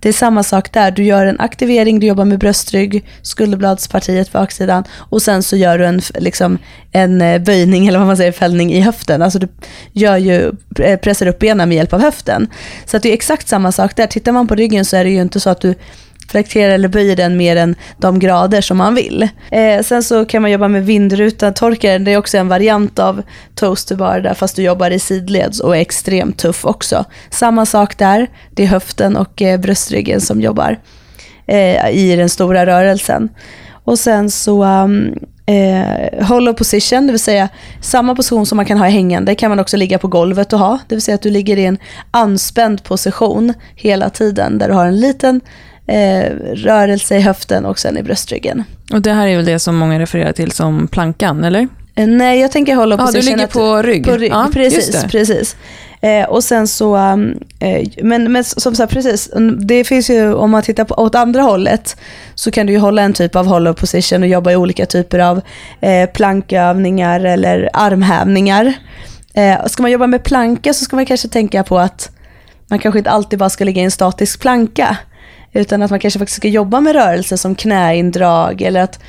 Det 0.00 0.08
är 0.08 0.12
samma 0.12 0.42
sak 0.42 0.72
där. 0.72 0.90
Du 0.90 1.04
gör 1.04 1.26
en 1.26 1.40
aktivering, 1.40 2.00
du 2.00 2.06
jobbar 2.06 2.24
med 2.24 2.38
bröstrygg, 2.38 3.04
skulderbladspartiet 3.22 4.32
baksidan 4.32 4.84
och 4.94 5.22
sen 5.22 5.42
så 5.42 5.56
gör 5.56 5.78
du 5.78 5.86
en, 5.86 6.00
liksom, 6.14 6.58
en 6.92 7.22
eh, 7.22 7.42
böjning 7.42 7.86
eller 7.86 7.98
vad 7.98 8.06
man 8.06 8.16
säger, 8.16 8.32
fällning 8.32 8.72
i 8.72 8.80
höften. 8.80 9.22
Alltså 9.22 9.38
du 9.38 9.48
gör 9.92 10.16
ju, 10.16 10.52
eh, 10.78 10.98
pressar 10.98 11.26
upp 11.26 11.38
benen 11.38 11.68
med 11.68 11.76
hjälp 11.76 11.92
av 11.92 12.00
höften. 12.00 12.48
Så 12.86 12.96
att 12.96 13.02
det 13.02 13.08
är 13.08 13.14
exakt 13.14 13.48
samma 13.48 13.72
sak 13.72 13.96
där. 13.96 14.06
Tittar 14.06 14.32
man 14.32 14.46
på 14.46 14.54
ryggen 14.54 14.84
så 14.84 14.96
är 14.96 15.04
det 15.04 15.10
ju 15.10 15.20
inte 15.20 15.40
så 15.40 15.50
att 15.50 15.60
du 15.60 15.74
flekterar 16.28 16.72
eller 16.72 16.88
böjer 16.88 17.16
den 17.16 17.36
mer 17.36 17.56
än 17.56 17.74
de 17.98 18.18
grader 18.18 18.60
som 18.60 18.76
man 18.76 18.94
vill. 18.94 19.28
Eh, 19.50 19.82
sen 19.82 20.02
så 20.02 20.24
kan 20.24 20.42
man 20.42 20.50
jobba 20.50 20.68
med 20.68 20.86
vindrutan, 20.86 21.54
torkaren, 21.54 22.04
det 22.04 22.12
är 22.12 22.16
också 22.16 22.38
en 22.38 22.48
variant 22.48 22.98
av 22.98 23.22
toast 23.54 23.88
to 23.88 23.96
bar 23.96 24.20
där 24.20 24.34
fast 24.34 24.56
du 24.56 24.62
jobbar 24.62 24.90
i 24.90 24.98
sidleds 24.98 25.60
och 25.60 25.76
är 25.76 25.80
extremt 25.80 26.38
tuff 26.38 26.64
också. 26.64 27.04
Samma 27.30 27.66
sak 27.66 27.98
där, 27.98 28.26
det 28.54 28.62
är 28.62 28.66
höften 28.66 29.16
och 29.16 29.42
eh, 29.42 29.60
bröstryggen 29.60 30.20
som 30.20 30.40
jobbar 30.40 30.78
eh, 31.46 31.90
i 31.90 32.16
den 32.16 32.28
stora 32.28 32.66
rörelsen. 32.66 33.28
Och 33.84 33.98
sen 33.98 34.30
så 34.30 34.64
um, 34.64 35.14
eh, 35.46 36.26
hollow 36.26 36.52
position, 36.52 37.06
det 37.06 37.12
vill 37.12 37.20
säga 37.20 37.48
samma 37.80 38.14
position 38.14 38.46
som 38.46 38.56
man 38.56 38.66
kan 38.66 38.78
ha 38.78 38.86
hängande 38.86 39.34
kan 39.34 39.50
man 39.50 39.60
också 39.60 39.76
ligga 39.76 39.98
på 39.98 40.08
golvet 40.08 40.52
och 40.52 40.58
ha. 40.58 40.78
Det 40.88 40.94
vill 40.94 41.02
säga 41.02 41.14
att 41.14 41.22
du 41.22 41.30
ligger 41.30 41.56
i 41.56 41.64
en 41.64 41.78
anspänd 42.10 42.84
position 42.84 43.54
hela 43.74 44.10
tiden 44.10 44.58
där 44.58 44.68
du 44.68 44.74
har 44.74 44.86
en 44.86 45.00
liten 45.00 45.40
eh, 45.88 46.30
rörelse 46.54 47.16
i 47.16 47.20
höften 47.20 47.64
och 47.64 47.78
sen 47.78 47.98
i 47.98 48.02
bröstryggen. 48.02 48.64
Och 48.92 49.02
det 49.02 49.12
här 49.12 49.26
är 49.26 49.36
väl 49.36 49.44
det 49.44 49.58
som 49.58 49.76
många 49.76 49.98
refererar 49.98 50.32
till 50.32 50.52
som 50.52 50.88
plankan, 50.88 51.44
eller? 51.44 51.68
Eh, 51.94 52.06
nej, 52.06 52.40
jag 52.40 52.52
tänker 52.52 52.74
hollow 52.74 52.98
Ja, 53.00 53.06
position. 53.06 53.24
du 53.24 53.30
ligger 53.30 53.46
på 53.46 53.82
rygg. 53.82 54.04
På 54.04 54.16
rygg, 54.16 54.32
Ja, 54.32 54.48
precis. 54.52 55.04
precis. 55.04 55.56
Eh, 56.00 56.24
och 56.28 56.44
sen 56.44 56.68
så, 56.68 56.96
um, 56.96 57.38
eh, 57.60 57.88
men, 58.02 58.32
men 58.32 58.44
som 58.44 58.74
sagt 58.74 58.92
precis, 58.92 59.30
mm, 59.32 59.66
det 59.66 59.84
finns 59.84 60.10
ju, 60.10 60.34
om 60.34 60.50
man 60.50 60.62
tittar 60.62 60.84
på, 60.84 60.94
åt 60.94 61.14
andra 61.14 61.42
hållet, 61.42 61.96
så 62.34 62.50
kan 62.50 62.66
du 62.66 62.72
ju 62.72 62.78
hålla 62.78 63.02
en 63.02 63.12
typ 63.12 63.36
av 63.36 63.46
hollow 63.46 63.72
position 63.72 64.22
och 64.22 64.28
jobba 64.28 64.52
i 64.52 64.56
olika 64.56 64.86
typer 64.86 65.18
av 65.18 65.40
eh, 65.80 66.10
plankövningar 66.10 67.20
eller 67.24 67.70
armhävningar. 67.72 68.72
Eh, 69.34 69.66
ska 69.66 69.82
man 69.82 69.90
jobba 69.90 70.06
med 70.06 70.24
planka 70.24 70.74
så 70.74 70.84
ska 70.84 70.96
man 70.96 71.06
kanske 71.06 71.28
tänka 71.28 71.62
på 71.64 71.78
att 71.78 72.10
man 72.66 72.78
kanske 72.78 72.98
inte 72.98 73.10
alltid 73.10 73.38
bara 73.38 73.50
ska 73.50 73.64
ligga 73.64 73.82
i 73.82 73.84
en 73.84 73.90
statisk 73.90 74.40
planka, 74.40 74.96
utan 75.52 75.82
att 75.82 75.90
man 75.90 76.00
kanske 76.00 76.18
faktiskt 76.18 76.36
ska 76.36 76.48
jobba 76.48 76.80
med 76.80 76.92
rörelser 76.92 77.36
som 77.36 77.54
knäindrag 77.54 78.62
eller 78.62 78.80
att 78.80 79.00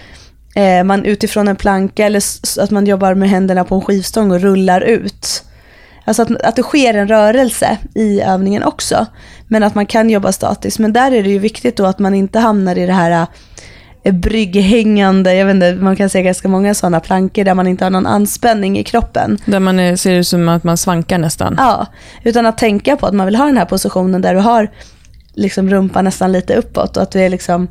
eh, 0.55 0.83
man 0.83 1.05
utifrån 1.05 1.47
en 1.47 1.55
planka 1.55 2.05
eller 2.05 2.23
att 2.59 2.71
man 2.71 2.85
jobbar 2.85 3.13
med 3.13 3.29
händerna 3.29 3.63
på 3.63 3.75
en 3.75 3.81
skivstång 3.81 4.31
och 4.31 4.41
rullar 4.41 4.81
ut. 4.81 5.43
Alltså 6.05 6.21
att, 6.21 6.41
att 6.41 6.55
det 6.55 6.63
sker 6.63 6.93
en 6.93 7.07
rörelse 7.07 7.77
i 7.95 8.21
övningen 8.21 8.63
också. 8.63 9.05
Men 9.47 9.63
att 9.63 9.75
man 9.75 9.85
kan 9.85 10.09
jobba 10.09 10.31
statiskt. 10.31 10.79
Men 10.79 10.93
där 10.93 11.11
är 11.11 11.23
det 11.23 11.29
ju 11.29 11.39
viktigt 11.39 11.77
då 11.77 11.85
att 11.85 11.99
man 11.99 12.13
inte 12.13 12.39
hamnar 12.39 12.77
i 12.77 12.85
det 12.85 12.93
här 12.93 13.27
eh, 14.03 14.13
brygghängande, 14.13 15.35
jag 15.35 15.45
vet 15.45 15.55
inte, 15.55 15.75
man 15.75 15.95
kan 15.95 16.09
se 16.09 16.23
ganska 16.23 16.47
många 16.47 16.73
sådana 16.73 16.99
plankor 16.99 17.43
där 17.43 17.53
man 17.53 17.67
inte 17.67 17.83
har 17.85 17.89
någon 17.89 18.05
anspänning 18.05 18.79
i 18.79 18.83
kroppen. 18.83 19.37
Där 19.45 19.59
man 19.59 19.79
är, 19.79 19.95
ser 19.95 20.15
det 20.15 20.23
som 20.23 20.49
att 20.49 20.63
man 20.63 20.77
svankar 20.77 21.17
nästan. 21.17 21.55
Ja, 21.57 21.85
utan 22.23 22.45
att 22.45 22.57
tänka 22.57 22.97
på 22.97 23.07
att 23.07 23.13
man 23.13 23.25
vill 23.25 23.35
ha 23.35 23.45
den 23.45 23.57
här 23.57 23.65
positionen 23.65 24.21
där 24.21 24.33
du 24.33 24.39
har 24.39 24.69
liksom 25.39 25.69
rumpan 25.69 26.05
nästan 26.05 26.31
lite 26.31 26.55
uppåt 26.55 26.97
och 26.97 27.03
att 27.03 27.11
du 27.11 27.19
är 27.19 27.29
liksom 27.29 27.67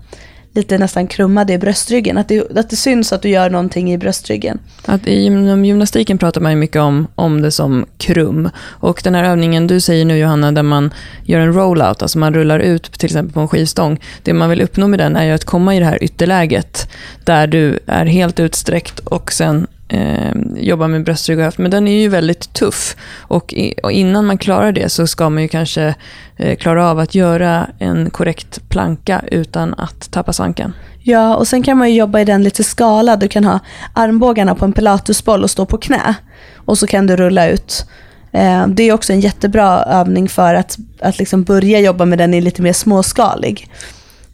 lite 0.53 0.79
nästan 0.79 1.07
krummad 1.07 1.51
i 1.51 1.59
bröstryggen. 1.59 2.19
Att 2.19 2.29
det, 2.29 2.59
att 2.59 2.71
det 2.71 2.77
syns 2.77 3.13
att 3.13 3.23
du 3.23 3.29
gör 3.29 3.51
någonting 3.51 3.93
i 3.93 3.99
bröstryggen. 3.99 4.59
Att 4.85 5.07
inom 5.07 5.65
gymnastiken 5.65 6.19
pratar 6.19 6.41
man 6.41 6.53
ju 6.53 6.57
mycket 6.59 6.83
om, 6.83 7.07
om 7.15 7.43
det 7.43 7.51
som 7.51 7.87
krum. 7.99 8.51
Och 8.65 9.01
den 9.05 9.15
här 9.15 9.25
övningen 9.25 9.67
du 9.67 9.81
säger 9.81 10.05
nu 10.05 10.19
Johanna, 10.19 10.53
där 10.53 10.63
man 10.63 10.95
gör 11.25 11.41
en 11.41 11.53
rollout, 11.53 12.03
alltså 12.03 12.19
man 12.19 12.35
rullar 12.35 12.59
ut 12.59 12.93
till 12.93 13.07
exempel 13.07 13.33
på 13.33 13.41
en 13.41 13.49
skivstång. 13.49 14.01
Det 14.23 14.33
man 14.33 14.51
vill 14.51 14.61
uppnå 14.61 14.89
med 14.89 14.99
den 14.99 15.17
är 15.17 15.25
ju 15.25 15.33
att 15.33 15.45
komma 15.45 15.75
i 15.75 15.79
det 15.79 15.87
här 15.87 16.05
ytterläget, 16.05 16.91
där 17.25 17.47
du 17.47 17.79
är 17.87 18.07
helt 18.07 18.41
utsträckt 18.41 18.99
och 18.99 19.33
sen 19.33 19.67
eh, 19.89 20.33
jobbar 20.57 20.89
med 20.89 21.05
bröstrygg 21.05 21.39
och 21.39 21.45
höft. 21.45 21.59
Men 21.59 21.71
den 21.71 21.89
är 21.89 22.01
ju 22.01 22.09
väldigt 22.09 22.53
tuff. 22.53 22.97
Och, 23.19 23.53
i, 23.53 23.75
och 23.83 23.93
innan 23.93 24.27
man 24.27 24.39
klarar 24.39 24.73
det 24.73 24.89
så 24.89 25.07
ska 25.07 25.31
man 25.31 25.43
ju 25.43 25.49
kanske 25.49 25.95
eh, 26.37 26.57
klara 26.57 26.91
av 26.91 26.99
att 26.99 27.15
göra 27.15 27.67
en 27.79 28.11
korrekt 28.11 28.69
planka 28.69 29.23
utan 29.31 29.75
att 29.75 30.11
tappa 30.11 30.33
svanken. 30.33 30.73
Ja, 31.03 31.37
och 31.37 31.49
sen 31.49 31.63
kan 31.63 31.79
man 31.79 31.91
ju 31.91 31.97
jobba 31.97 32.21
i 32.21 32.25
den 32.25 32.43
lite 32.43 32.65
skalad. 32.65 33.21
Du 33.21 33.29
kan 33.29 33.45
ha 33.45 33.59
armbågarna 33.93 34.55
på 34.55 34.65
en 34.65 34.73
pilatesboll 34.73 35.43
och 35.43 35.51
stå 35.51 35.67
på 35.67 35.79
knä. 35.79 36.15
Och 36.57 36.79
så 36.79 36.87
kan 36.87 37.07
du 37.07 37.17
rulla 37.17 37.49
ut. 37.49 37.87
Eh, 38.33 38.67
Det 38.67 38.83
är 38.83 38.93
också 38.93 39.13
en 39.13 39.21
jättebra 39.21 39.83
övning 39.83 40.29
för 40.29 40.55
att, 40.55 40.79
att 41.01 41.19
liksom 41.19 41.43
börja 41.43 41.81
jobba 41.81 42.05
med 42.05 42.19
den 42.19 42.35
i 42.35 42.41
lite 42.41 42.63
mer 42.63 42.73
småskalig. 42.73 43.71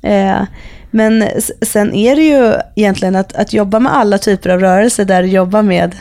Eh, 0.02 0.42
men 0.94 1.24
sen 1.62 1.94
är 1.94 2.16
det 2.16 2.22
ju 2.22 2.54
egentligen 2.76 3.16
att, 3.16 3.34
att 3.36 3.52
jobba 3.52 3.78
med 3.78 3.96
alla 3.96 4.18
typer 4.18 4.50
av 4.50 4.60
rörelser 4.60 5.04
där 5.04 5.22
du 5.22 5.28
jobbar 5.28 5.62
med 5.62 5.96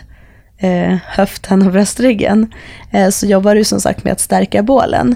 eh, 0.57 0.97
höften 1.05 1.61
och 1.61 1.71
bröstryggen. 1.71 2.53
Eh, 2.91 3.09
så 3.09 3.25
jobbar 3.25 3.55
du 3.55 3.63
som 3.63 3.81
sagt 3.81 4.03
med 4.03 4.13
att 4.13 4.19
stärka 4.19 4.63
bålen. 4.63 5.15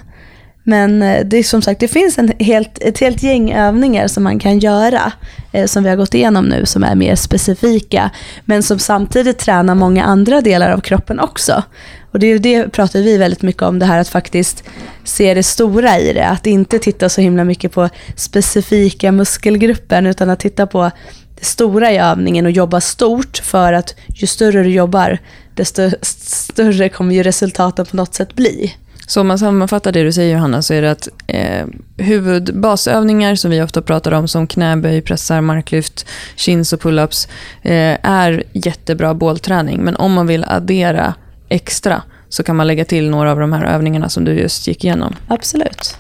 Men 0.64 1.02
eh, 1.02 1.26
det 1.26 1.38
är 1.38 1.44
som 1.44 1.62
sagt, 1.62 1.80
det 1.80 1.88
finns 1.88 2.18
en 2.18 2.32
helt, 2.40 2.78
ett 2.82 3.00
helt 3.00 3.24
gäng 3.24 3.52
övningar 3.54 4.08
som 4.08 4.24
man 4.24 4.40
kan 4.40 4.60
göra, 4.60 5.12
eh, 5.52 5.66
som 5.66 5.84
vi 5.84 5.90
har 5.90 5.96
gått 5.96 6.14
igenom 6.14 6.46
nu, 6.46 6.66
som 6.66 6.84
är 6.84 6.96
mer 6.96 7.16
specifika, 7.16 8.10
men 8.46 8.64
som 8.64 8.80
samtidigt 8.80 9.40
tränar 9.40 9.76
många 9.76 10.04
andra 10.04 10.42
delar 10.42 10.72
av 10.72 10.80
kroppen 10.80 11.20
också. 11.20 11.64
Och 12.12 12.20
det, 12.20 12.38
det 12.38 12.70
pratar 12.70 13.02
vi 13.02 13.18
väldigt 13.18 13.42
mycket 13.42 13.62
om, 13.62 13.80
det 13.80 13.86
här 13.86 14.00
att 14.00 14.10
faktiskt 14.10 14.64
se 15.04 15.34
det 15.34 15.44
stora 15.44 16.00
i 16.00 16.14
det. 16.14 16.28
Att 16.28 16.48
inte 16.48 16.80
titta 16.80 17.10
så 17.10 17.22
himla 17.22 17.44
mycket 17.44 17.72
på 17.72 17.90
specifika 18.16 19.12
muskelgruppen 19.12 20.06
utan 20.06 20.30
att 20.30 20.40
titta 20.40 20.68
på 20.68 20.92
det 21.40 21.46
stora 21.46 21.92
i 21.92 21.98
övningen 21.98 22.46
och 22.46 22.52
jobba 22.52 22.82
stort 22.82 23.38
för 23.38 23.74
att 23.74 23.96
ju 24.08 24.28
större 24.28 24.64
du 24.64 24.70
jobbar 24.70 25.20
desto 25.56 25.92
större 26.02 26.90
kommer 26.90 27.16
ju 27.16 27.24
resultaten 27.24 27.86
på 27.86 27.98
något 27.98 28.14
sätt 28.14 28.36
bli. 28.36 28.76
Så 29.08 29.22
om 29.22 29.28
man 29.28 29.40
sammanfattar 29.40 29.92
det 29.92 30.04
du 30.04 30.12
säger 30.12 30.34
Johanna 30.34 30.62
så 30.62 30.74
är 30.74 30.82
det 30.82 30.92
att 30.92 31.08
eh, 31.28 31.66
huvudbasövningar 31.98 33.36
som 33.36 33.52
vi 33.52 33.62
ofta 33.62 33.82
pratar 33.82 34.12
om 34.12 34.28
som 34.28 34.48
knäböj, 34.48 35.02
pressar, 35.02 35.42
marklyft, 35.42 36.06
chins 36.36 36.74
och 36.74 36.82
pull-ups 36.82 37.28
eh, 37.62 37.98
är 38.04 38.44
jättebra 38.54 39.14
bålträning. 39.14 39.84
Men 39.84 39.96
om 39.96 40.14
man 40.14 40.28
vill 40.28 40.44
addera 40.44 41.14
extra 41.50 42.04
så 42.30 42.44
kan 42.44 42.56
man 42.56 42.68
lägga 42.68 42.86
till 42.86 43.10
några 43.10 43.32
av 43.32 43.40
de 43.40 43.54
här 43.54 43.66
övningarna 43.66 44.10
som 44.10 44.26
du 44.26 44.34
just 44.34 44.68
gick 44.68 44.84
igenom. 44.84 45.16
Absolut. 45.28 45.98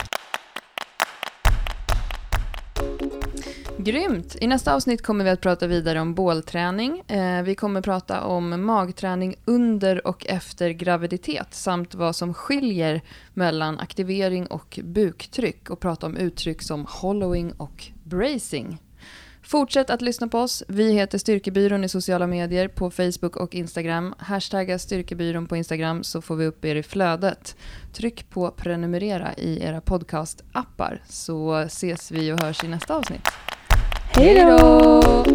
Grymt! 3.87 4.35
I 4.41 4.47
nästa 4.47 4.75
avsnitt 4.75 5.03
kommer 5.03 5.23
vi 5.23 5.29
att 5.29 5.41
prata 5.41 5.67
vidare 5.67 6.01
om 6.01 6.13
bålträning. 6.13 6.99
Eh, 7.07 7.43
vi 7.43 7.55
kommer 7.55 7.81
prata 7.81 8.23
om 8.23 8.65
magträning 8.65 9.35
under 9.45 10.07
och 10.07 10.25
efter 10.27 10.69
graviditet 10.69 11.53
samt 11.53 11.95
vad 11.95 12.15
som 12.15 12.33
skiljer 12.33 13.01
mellan 13.33 13.79
aktivering 13.79 14.47
och 14.47 14.79
buktryck 14.83 15.69
och 15.69 15.79
prata 15.79 16.05
om 16.05 16.17
uttryck 16.17 16.61
som 16.61 16.85
hollowing 16.89 17.51
och 17.51 17.83
bracing. 18.03 18.77
Fortsätt 19.47 19.89
att 19.89 20.01
lyssna 20.01 20.27
på 20.27 20.39
oss. 20.39 20.63
Vi 20.67 20.91
heter 20.91 21.17
Styrkebyrån 21.17 21.83
i 21.83 21.89
sociala 21.89 22.27
medier 22.27 22.67
på 22.67 22.91
Facebook 22.91 23.35
och 23.35 23.55
Instagram. 23.55 24.15
Hashtagga 24.17 24.79
Styrkebyrån 24.79 25.47
på 25.47 25.55
Instagram 25.57 26.03
så 26.03 26.21
får 26.21 26.35
vi 26.35 26.45
upp 26.45 26.65
er 26.65 26.75
i 26.75 26.83
flödet. 26.83 27.55
Tryck 27.93 28.29
på 28.29 28.51
prenumerera 28.51 29.33
i 29.33 29.63
era 29.63 29.81
podcastappar 29.81 31.03
så 31.09 31.55
ses 31.55 32.11
vi 32.11 32.31
och 32.31 32.43
hörs 32.43 32.63
i 32.63 32.67
nästa 32.67 32.95
avsnitt. 32.95 33.27
Hej 34.15 34.35
då! 34.35 35.25